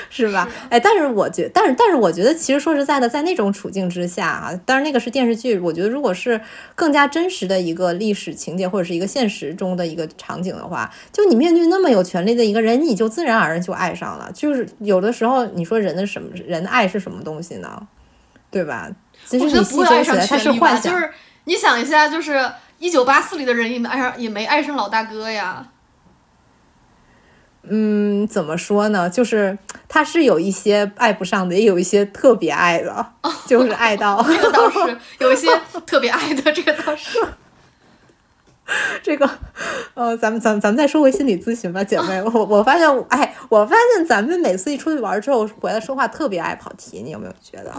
[0.09, 0.49] 是吧？
[0.69, 6.39] 哎，但是我觉，但是但是我觉得，其实说实在的，在那种处境之下啊，当然那个是电视剧，我觉得如果是
[6.75, 14.31] 更加真实的一个历史情节或者是一个现实中的一个场景的话，就你面对那么有权利的一个人，你就自然而然就爱上了。
[14.33, 17.87] 就是有的时候，你说人的什么人的爱是什么东西呢？
[18.51, 18.89] 对吧？
[19.25, 20.93] 其实你细究起来，他是幻想。
[20.93, 21.09] 就是
[21.45, 25.67] 你想一下，就是一九八四里的人也没爱上，也没爱上老大哥呀。
[27.69, 29.09] 嗯，怎么说呢？
[29.09, 29.57] 就是
[29.87, 33.05] 他是有一些爱不上的，也有一些特别爱的，
[33.47, 35.47] 就是爱到 这个倒是有一些
[35.85, 37.19] 特别爱的，这个倒是。
[39.03, 39.29] 这个，
[39.93, 42.19] 呃，咱们咱们咱们再说回心理咨询吧，姐妹。
[42.33, 47.71] 我我发现，哎，我发现咱们每次一出去玩之后回来说话特别爱跑题，你有没有觉得？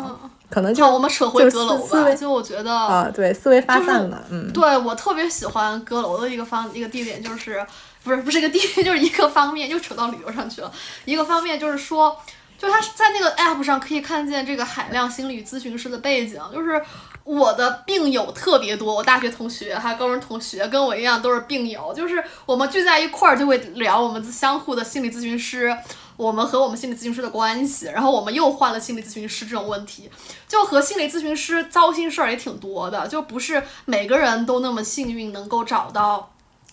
[0.48, 2.14] 可能就我们扯回阁楼吧。
[2.14, 4.22] 就我觉得啊，对，思维发散了。
[4.30, 7.60] 嗯，对我特别喜欢阁楼的一个方一个地点，就是
[8.06, 10.72] 不是不是一个地点，就是一个方面，又扯到旅游上去了。
[11.04, 12.16] 一个方面就是说，
[12.56, 16.82] 就他在那个 app 上可以看见这个海量心理咨询师的背景，就是。
[17.24, 25.76] 我的病友特别多，我大学同学还有高中同学跟我一样都是病友，就是我们聚在一块儿就会聊我们相互的心理咨询师，
[26.16, 30.08] 我们和我们心理咨询师的关系，然后我们又换了心理咨询师这种问题，
[30.46, 36.30] 就和心理咨询师糟心事儿也挺多的，就不是每个人都那么幸运能够找到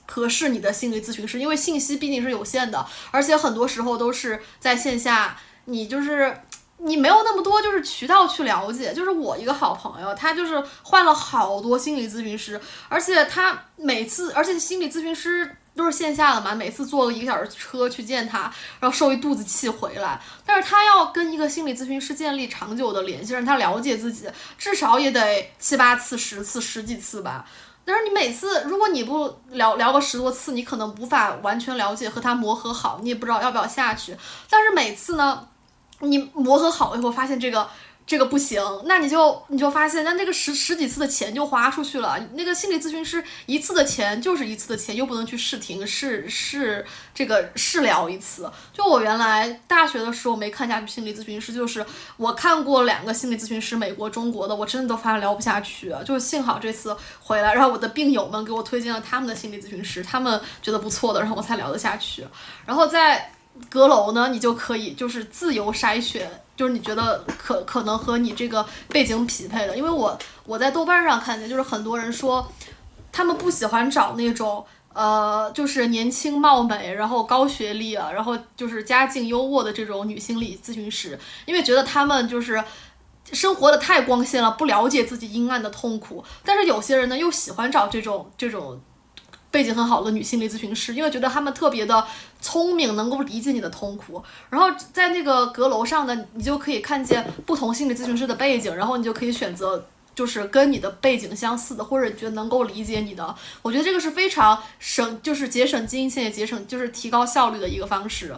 [0.08, 6.42] 合适你的心理咨询师，因为信息毕竟是有限的，而且很多时候都是在线下，你就是。
[6.80, 20.20] 你没有那么多就是渠道去了解，就是我一个好朋友，他就是换了好多心理咨询师，而且他每次，而且心理咨询师都是线下的嘛，每次坐个一个小时车去见他，然后受一肚子气回来。
[20.46, 24.28] 但是他要跟一个心理咨询师建立长久的联系，让他了解自己，
[24.58, 27.46] 至少也得七八次、十次、十几次吧。
[27.86, 34.16] 但是你每次，如果你不聊聊个十多次，你可能无法完全了解和他磨合好，你也不知道要不要下去。
[34.50, 35.48] 但是每次呢？
[36.00, 37.66] 你磨合好以后，发现这个
[38.06, 42.20] 这个不行，那你就你就发现，那那个十十几次的钱就花出去了。
[42.34, 46.86] 那个心理咨询师一次的钱就是一次的钱，又不能去试听试试
[47.16, 48.52] 这个试聊一次。
[48.74, 51.86] 就我原来大学的时候没看下去心理咨询师，就是
[52.18, 55.96] 我看过两个心理咨询师，美国、中国的，我真的都发现聊不下去。
[56.06, 62.28] 就幸好这次回来，然后我的病友们给我推荐了他们的心理咨询师，他们觉得不错的，然后我才聊得下去。
[62.66, 63.32] 然后在。
[63.70, 69.76] 阁楼呢，你就可以就是自由筛选，就是你觉得可可能和你这个背景匹配的。
[69.76, 72.52] 因为我我在豆瓣上看见，就是很多人说，
[73.12, 82.64] 他们不喜欢找那种呃，就是年轻貌美，然后高学历啊，然后就是家境优渥的这种女心理咨询师，因为觉得他们就是
[83.32, 86.24] 生活的太光鲜了，不了解自己阴暗的痛苦。
[86.44, 88.82] 但是有些人呢，又喜欢找这种这种。
[89.54, 92.04] 背景很好的女心理咨询师，因为觉得他们特别的
[92.42, 94.24] 聪明，能够理解你的痛苦。
[94.50, 103.36] 然后在那个阁楼上呢，你就可以看见不同心理咨询师的背景，然后你就可以选择就是跟你的背景相似的，或者觉得能够理解你的。
[103.62, 108.36] 我觉得这个是非常省，就是节省金钱也节省，就是提高效率的一个方式。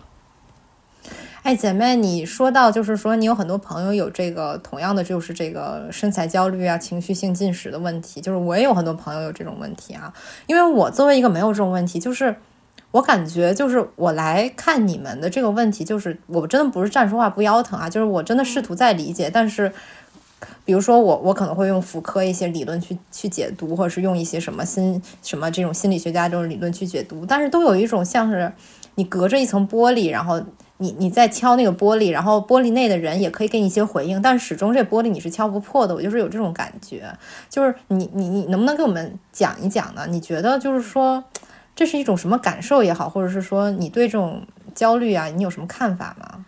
[1.43, 10.11] 哎，姐妹，你说到就是说你有很多朋友有这个同样的就是这个身材焦虑啊、情绪性进食的问题，就是我也有很多朋友有这种问题啊。
[10.47, 12.35] 因为我作为一个没有这种问题，就是
[12.89, 19.71] 我感觉就是我来看你们的这个问题，就是我真的不是站说话不腰疼啊，就是我真的试图在理解，但是
[20.65, 28.51] 比如说我我可能会用妇科一些理论去去解读，或者是用一些什么心什么这种心理学家这种理论去解读，但是都有一种像是
[28.95, 30.41] 你隔着一层玻璃，然后。
[30.77, 35.95] 你你在敲那个玻璃，然后玻璃内的人也可以给你一些回应，但是始终这玻璃你是敲不破的。
[35.95, 37.09] 我就是有这种感觉，
[37.49, 40.05] 就是你你你能不能给我们讲一讲呢？
[40.09, 41.23] 你觉得就是说
[41.73, 44.45] 这是一种什么感受也好，或者是说你对这种
[44.75, 46.43] 焦虑啊，你有什么看法吗？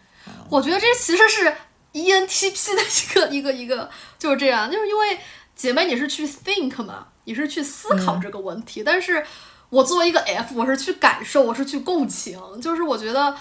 [0.50, 1.54] 我觉得这其实是
[1.94, 5.18] ENTP 的一个一个一个就是这样，就是因为
[5.56, 9.26] 姐妹你是去 think 嘛，你是去思考这个问题，但是
[9.70, 13.34] 我作为一个 F，我是去感受，我是去共情，就是我觉得。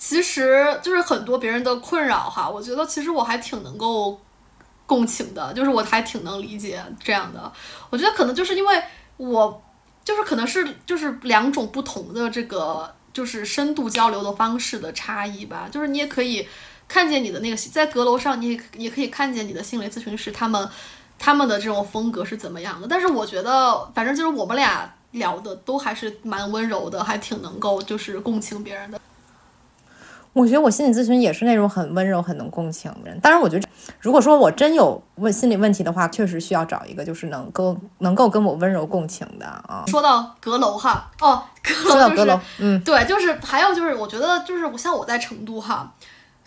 [0.00, 4.18] 其实就是很多别人的困扰哈，我觉得其实我还挺能够
[4.86, 7.52] 共情的，就是我还挺能理解这样的。
[7.90, 8.82] 我觉得可能就是因为
[9.18, 9.62] 我
[10.02, 15.68] 就是可能是就是两种不同的这个就是深度交流的方式的差异吧。
[15.70, 16.48] 就是你也可以
[16.88, 20.66] 看见你的那个在阁楼上，你也也可以看见你的心理咨询师他们
[21.18, 22.88] 他们的这种风格是怎么样的。
[22.88, 28.98] 但是我觉得反正就是我们俩聊的都还是蛮温柔的，还挺能够就是共情别人的。
[30.32, 33.18] 我觉得我心理咨询也是那种很温柔、很能共情的人。
[33.20, 33.68] 当然，我觉得
[34.00, 39.84] 如果说我真有问心理问题的话，确实需要找一个就是能够能够跟我温柔共情的啊。
[39.88, 45.92] 说到阁楼哈，哦，说到阁楼，嗯，对，就是还有就是，我觉得就是像我在成都哈。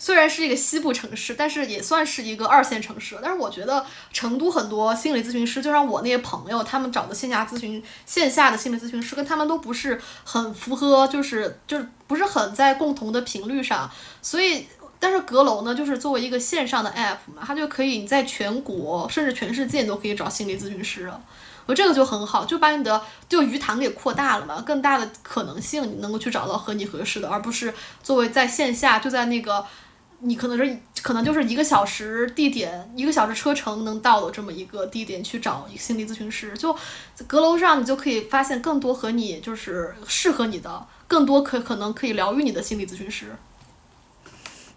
[0.04, 3.18] 虽然是一个西部城市，但是也算是一个二线城市。
[3.22, 3.82] 但是我觉得
[4.12, 13.90] 成都很多心理咨询师，就像我那些朋友，他们找的线下咨询、线下的心理咨询师，跟他们都不是很符合，就是就是不是很在共同的频率上。
[14.20, 14.66] 所以，
[15.00, 21.10] 但是阁楼呢，就是作为一个线上的 app 嘛，它就可以你在全国甚至全世界都可以找心理咨询师。
[21.64, 29.64] 我这个就很好，就把你的就鱼塘给扩大了嘛，更大的可能性你能够去找到和你合适的，而不是作为在线下就在那个。
[30.24, 36.74] 你可能是可能就是一个小时地点，一个小时车程能到的这么一个地点去找一个心理咨询师，就
[37.26, 43.26] 阁楼上你就可以发现更多和你就是适合你的，更多可可能可以疗愈你的心理咨询师。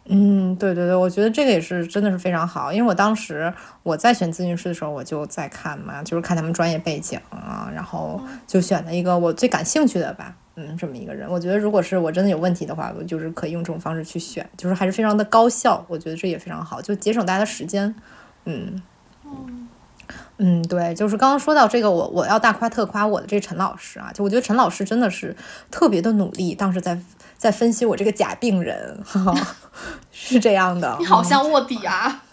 [0.09, 10.35] 嗯，对对对，我觉得这个也是真的是非常好，因为我当时我在选咨询师的时候，我就在看嘛，就是看他们专业背景啊，然后就选了一个我最感兴趣的吧，
[10.77, 11.29] 这么一个人。
[11.29, 17.93] 我觉得如果是我真的有问题的话，我就是可以用这种方式去选，就是还是非常的高效，我觉得这也非常好，就节省大家的时间。
[18.45, 18.81] 嗯
[20.37, 25.35] 嗯，对，就是刚刚说到这个，我我要大夸特夸我的这陈老师啊，就我觉得陈老师真的是
[25.69, 26.99] 特别的努力，当时在。
[27.37, 28.99] 在分析我这个假病人，
[30.11, 30.95] 是这样的。
[30.97, 32.23] 你好像卧底啊！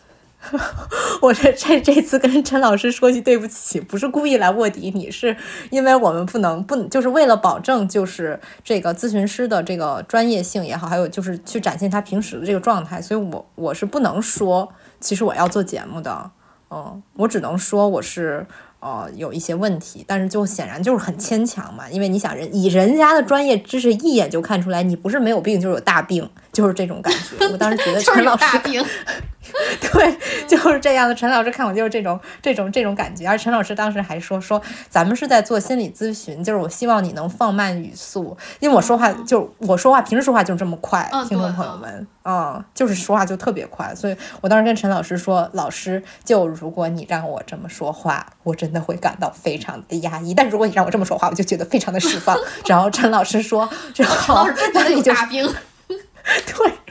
[1.23, 5.37] 我这这这次跟陈老师说句对不起，不是故意来卧底你，是
[5.71, 16.31] 因为我们不能不就是为了保证就是这个咨询师的这个专业性也好，还有就是去展现他平时的这个状态，所以我我是不能说其实我要做节目的，
[16.71, 18.47] 嗯，我只能说我是。
[18.81, 27.49] 呃，有一些问题，但是就显然就是很牵强嘛，因为你想人以人家的专业知识一眼就看出来，你不是没有病就是有大病，就是这种感觉。
[27.51, 28.85] 我当时觉得 陈老师病。
[29.81, 31.15] 对，就是这样的。
[31.15, 52.37] 陈老师看我就是这种这种这种感觉，而陈老师当时还说说咱们是在做心理咨询，就是我希望你能放慢语速，因为我说话就我说话平时说话就这么快，听众朋友们，嗯，就是说话就特别快，所以我当时跟陈老师说，老师就如果你让我这么说话，我真的会感到非常的压抑，但如果你让我这么说话，我就觉得非常的释放。
[52.67, 55.47] 然后陈老师说，陈老师真的有大病，
[55.89, 56.84] 对。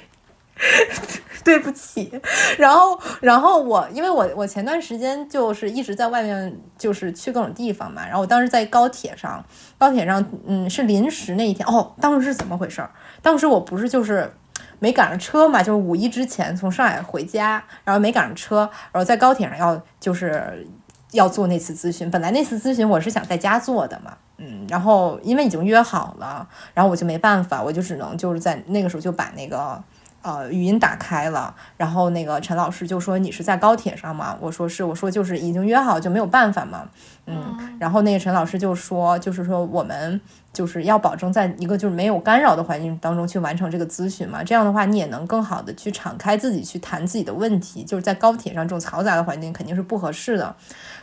[1.44, 2.10] 对不起，
[2.58, 8.06] 然后，然后我，因为我我前段时间就是一直在外面，就是去各种地方嘛。
[8.06, 9.44] 然后我当时在高铁上，
[9.78, 11.68] 高铁上，嗯，是临时那一天。
[11.68, 12.90] 哦，当时是怎么回事儿？
[13.22, 14.32] 当时我不是就是
[14.80, 20.66] 没赶上车嘛，就是五一之前从上海回家，然后没赶上车，然后在高铁上要就是
[21.12, 22.10] 要做那次咨询。
[22.10, 29.84] 本来那次咨询我是想在家做的嘛，嗯，然后因为已经约好了，然后我就没办法，我就只能就是在那个时候就把那个。
[30.24, 36.88] 呃，语音打开了，然后那个陈老师就说：“你是在高铁上吗？”我说：“是。”我说：“就是已经约好，就没有办法嘛。”
[37.28, 40.20] 嗯，然后那个陈老师就说：“就是说我们
[40.54, 47.84] 就是要保证在一个就是没有干扰的环境当中去完成这个咨询嘛，这样的话你也能更好的去敞开自己去谈自己的问题。
[47.84, 50.56] 就是在高铁上这种嘈杂的环境肯定是不合适的。”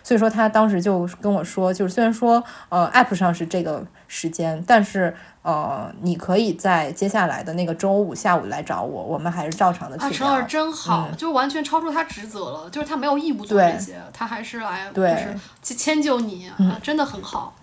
[0.03, 10.05] 所以说他当时就跟我说：“就是虽然说呃，app 上是这个时间，但是。”呃，你可以在接下来的那个周五下午来找我，我们还是照常的去。
[10.05, 17.55] 啊，陈老师真好，就完全超出他职责了，就是他没有义务做这些，他还是来就是去迁就你，啊，真的很好。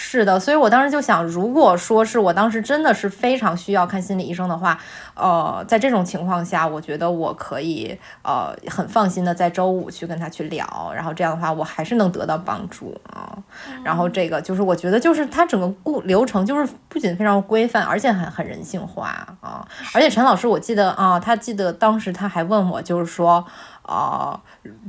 [0.00, 4.78] 是的，所以我当时就想，如果说是我当时真的是非常需要看心理医生的话，
[5.14, 13.36] 呃，在这种情况下，我觉得我可以呃很放心的在周五去跟他去聊，然后这样的话，我还是能得到帮助啊。
[13.82, 19.08] 然后这个就是我觉得就是他整个过流程就是不仅非常规范，而且很很人性化
[19.40, 19.66] 啊。
[19.92, 23.44] 而且陈老师，我记得啊，他记得当时他还问我，就是说。
[23.88, 24.38] 呃，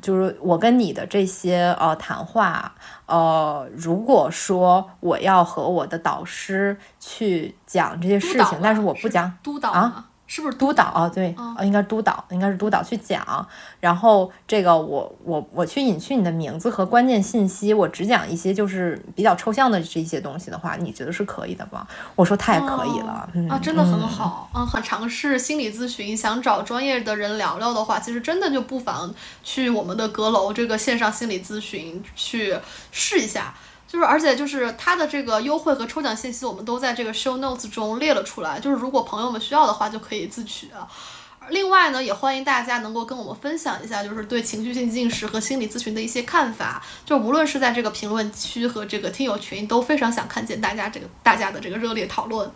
[0.02, 2.76] 就是我跟你的这些呃谈话，
[3.06, 10.06] 呃，如果说我要和我的导师去讲这些事情，但是我不讲督导啊。
[10.32, 11.10] 是不是督导啊？
[11.10, 13.48] 对，啊，应该是督导，应该是督导去讲。
[13.80, 21.88] 然后这个我我我去隐去你的名字和关键信息，我只讲一些就是比较抽象的这些东西的话，你觉得是可以的吗？
[22.16, 29.12] 我说太可以了，啊，真的很好，嗯，很尝试心理咨询，想找专业的人聊聊的话，其实真的就不妨
[29.44, 32.56] 去我们的阁楼这个线上心理咨询去
[32.92, 33.56] 试一下。
[33.92, 38.60] 就是，而且就是它的这个优惠和抽奖信息，我们都在这个 show notes 中列了出来。
[38.60, 40.70] 就是如果朋友们需要的话，就可以自取。
[41.50, 46.80] 另外呢，也欢迎大家能够跟我们分享一下，就是对情绪性进食和心理咨询的一些看法。
[47.04, 52.48] 就无论是在这个评论区和这个听友群，都非常想看见大家这个大家的这个热烈讨论。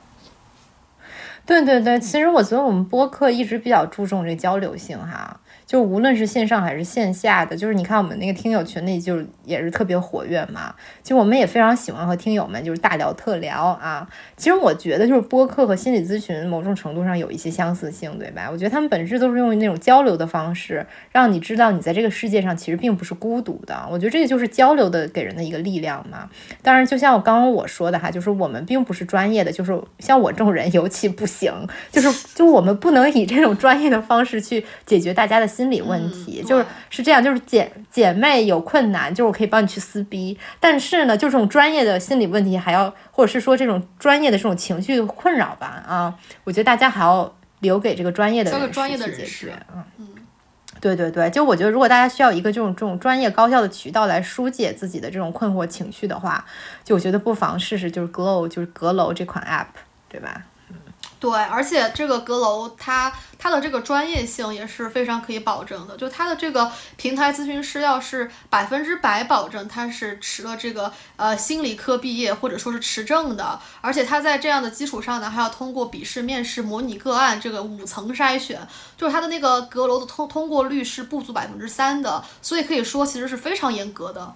[1.48, 5.40] 对对对，其实我觉得我们播客一直比较注重这交流性哈。
[5.66, 10.74] 就无论是线上还是线下的，就是你看我们那个听友群里，就是也是特别活跃嘛。
[11.02, 14.08] 其实我们也非常喜欢和听友们就是大聊特聊啊。
[14.38, 18.50] 其实我觉得就是播客和心理咨询某种程度上有一些相似性，对吧？
[18.52, 23.88] 我觉得他们本质都是用于那种交流的方式，让你知道你在这个世界上其实并不是孤独的。
[23.90, 26.30] 我觉得这个就是交流的给人的一个力量嘛。
[26.62, 31.52] 当然，就像我刚刚我说的哈，就是我们并不是专业的，就是像我这种人尤其不行，
[31.92, 35.70] 就是就我们不能以这种专业的方式去解决大家的心。
[35.74, 40.38] 理问题就是是这样，就是姐姐妹有困难，就是我可以帮你去撕逼。
[40.60, 49.54] 但是呢，就这种专业的心理问题，还要或者是说这种专业的这种情绪困扰吧，啊，我觉得大家还要留给这个专业的人专业的去解决。
[49.98, 50.08] 嗯，
[50.80, 56.46] 对对对，就我觉得，如果大家需要一个这种这种专业高效的渠道来疏解自己的这种困惑情绪的话，
[56.84, 60.44] 就我觉得不妨试试就是 Glow，就是阁楼这款 App，对吧？
[61.24, 63.10] 对，而且这个阁楼它
[63.40, 78.60] 它的这个专业性也是非常可以保证的，就它的这个平台咨询师要是百分之百保证他是持了这个呃心理科毕业或者说是持证的，而且他在这样的基础上呢，还要通过笔试、面试、模拟个案这个五层筛选，
[78.98, 84.36] 就是他的那个阁楼的通通过率是不足百分之三的，所以可以说其实是非常严格的。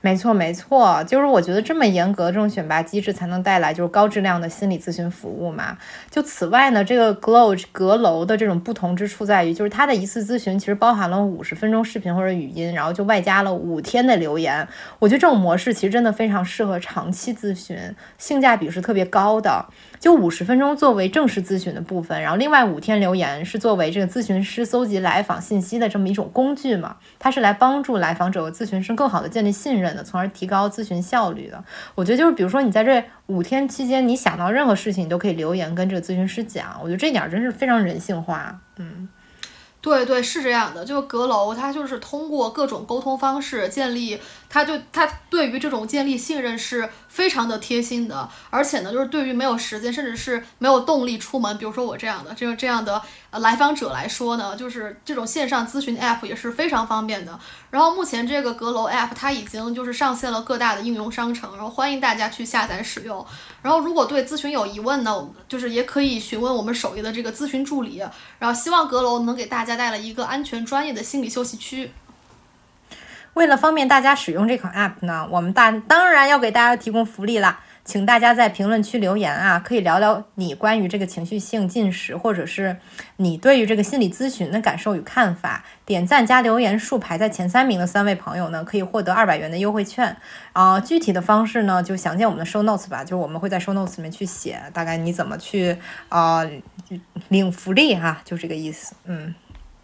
[0.00, 5.76] 没错，没错，就是我觉得这么严格的这种选拔机制，才能带来就是高质量的心理咨询服务嘛。
[6.08, 14.66] 就此外呢，这个 Glow 阁楼的这种不同之处在于，就是它的一次咨询其实包含了五十分钟视频或者语音，然后就外加了五天的留言。
[15.00, 17.76] 我觉得这种模式其实真的非常适合长期咨询，
[18.18, 19.66] 性价比是特别高的。
[20.00, 31.62] 就五十分钟作为正式咨询的部分，然后另外五天留言是作为这个咨询师搜集来访信息的这么一种工具嘛，它是来帮助来访者和咨询师更好的建立信任的，从而提高咨询效率的。
[31.94, 36.78] 我觉得就是比如说你在这五天期间，你想到任何事情，你都可以留言跟这个咨询师讲。
[36.82, 39.08] 我觉得这点真是非常人性化，嗯。
[39.80, 53.02] 对对是这样的，就阁楼，它就是通过各种沟通方式建立，它就它对于这种建立信任是非常的贴心的，而且呢，就是对于没有时间甚至是没有动力出门，比如说我这样的，这个这样的。
[53.30, 57.38] 呃，来访者来说呢，就是这种线上咨询 app 也是非常方便的。
[57.70, 63.22] 然后目前这个阁楼 app 它已经就是上线了各大的应用商城，然后欢迎大家去下载使用。
[63.60, 68.02] 然后如果对咨询有疑问呢，就是也可以询问我们首页的这个咨询助理。
[68.38, 71.92] 然后希望阁楼能给大家带来一个安全专业的心理休息区。
[73.34, 77.60] 为了方便大家使用这款 app 呢，我们大当然要给大家提供福利啦。
[77.84, 82.76] 请大家在评论区留言啊，可以聊聊你关于这个情绪性进食，或者是
[83.16, 85.64] 你对于这个心理咨询的感受与看法。
[85.86, 90.14] 点赞加留言数排在前三名的三位朋友呢，可以获得二百元的优惠券。
[90.52, 95.74] 啊，具体的方式呢，就详见我们的 show notes 吧，就是我们会在 show notes 里面去写，大概你怎么去
[96.10, 96.42] 啊
[97.28, 98.94] 领福利哈，就这个意思。
[99.06, 99.34] 嗯。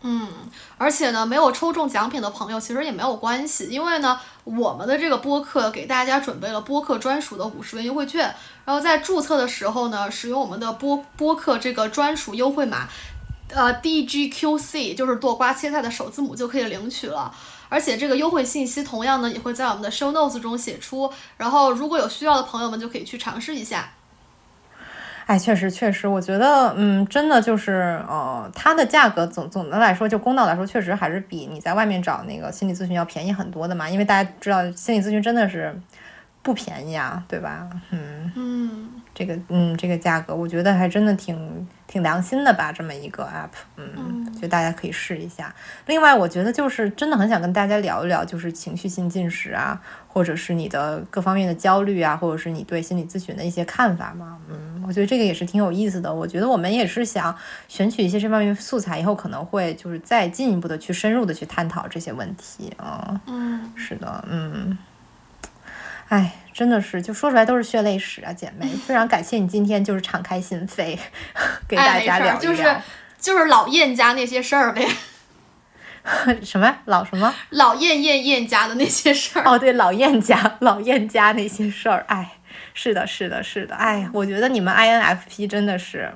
[0.07, 0.29] 嗯，
[0.77, 8.35] 而且呢，没有抽中奖品的朋友其实也没有关系，因为呢，我们的这个播客给大家准备了播客专属的五十元优惠券，
[8.67, 12.87] 然后在注册的时候呢，使用我们的播播客这个专属优惠码，
[13.49, 17.35] 呃，DGQC，就是剁瓜切菜的首字母就可以领取了。
[17.71, 23.91] 而且这个优惠信息同样呢，也会在我们的 show notes 中写出，然后如果有需要的朋友们就可以去尝试一下。
[25.27, 33.89] 哎，确实确实，我觉得，嗯，真的就是，呃，它的价格总总的来说，就公道来说，确实还是比你在外面找那个心理咨询要便宜很多的嘛。
[33.89, 35.75] 因为大家知道，心理咨询真的是
[36.43, 37.69] 不便宜啊，对吧？
[37.91, 41.67] 嗯嗯，这个，嗯，这个价格，我觉得还真的挺。
[41.87, 45.53] 挺良心的吧，这么一个 app，嗯，就大家可以试一下。
[45.87, 54.37] 另外，我觉得就是真的很想跟大家聊一聊，就是情绪性进食啊，或者是你的各方面的焦虑啊，或者是你对心理咨询的一些看法嘛。
[54.51, 56.13] 嗯，我觉得这个也是挺有意思的。
[56.13, 57.35] 我觉得我们也是想
[57.69, 63.19] 选取一些这方面素材，以后可能会就是再进一步的去深入的去探讨这些问题啊。
[63.27, 64.77] 嗯，是的，嗯。
[66.11, 68.67] 哎，真的是，就说出来都是血泪史啊，姐妹！
[68.87, 70.97] 非常感谢你今天就是敞开心扉，
[71.67, 72.63] 给大家聊一聊，就是
[73.25, 74.87] 就是老燕家那些事儿呗。
[76.45, 77.35] 什么老什么？
[77.49, 79.45] 老燕燕燕家的那些事儿。
[79.47, 82.05] 哦，对，老燕家 老燕家那些事儿。
[82.07, 82.37] 哎，
[82.75, 83.75] 是的，是的，是的。
[83.75, 86.13] 哎，我觉得你们 INFP 真的是，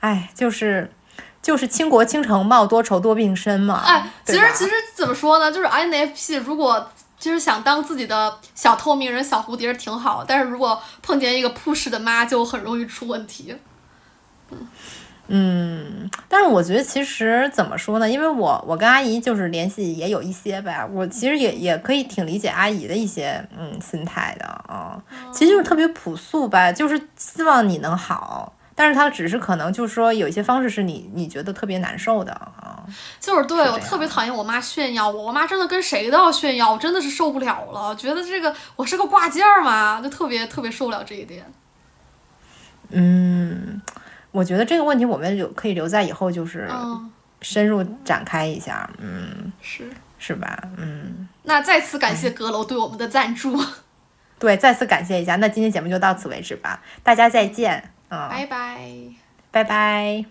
[0.00, 0.92] 哎，就是
[1.40, 3.82] 就是倾国倾城貌，多愁多病身嘛。
[3.86, 5.50] 哎，其实其实怎么说呢？
[5.50, 6.90] 就是 INFP 如果。
[7.18, 13.56] 就是想当自己的小透明人、小蝴蝶挺好，但是如果碰见一个 push 的妈，就很容易出问题。
[14.50, 14.68] 嗯，
[16.28, 18.08] 但是我觉得其实怎么说呢？
[18.08, 25.02] 因为我我跟阿姨就是联系也有一些吧，我其实也也可以挺理解阿姨的一些嗯心态的啊，
[25.32, 28.52] 其实就是特别朴素吧，就是希望你能好。
[28.78, 32.84] 但是她只是可能就是说有一些方式是你你觉得特别难受的啊，
[33.18, 41.44] 就是对我特别讨厌我妈炫耀我，我妈真的跟谁都要炫耀，我真的是受不了了，觉得这个我是个挂件儿嘛，就特别特别受不了这一点。
[42.90, 43.80] 嗯，
[44.36, 46.68] 我觉得这个问题我们留可以留在以后就是
[47.40, 50.62] 深入展开一下，嗯，是是吧？
[50.76, 53.58] 嗯，那再次感谢阁楼对我们的赞助，
[54.38, 57.90] 对，再次感谢一下，那今天节目就到此为止吧，大家再见。
[58.08, 58.78] 嗯拜拜，
[59.50, 60.24] 拜拜。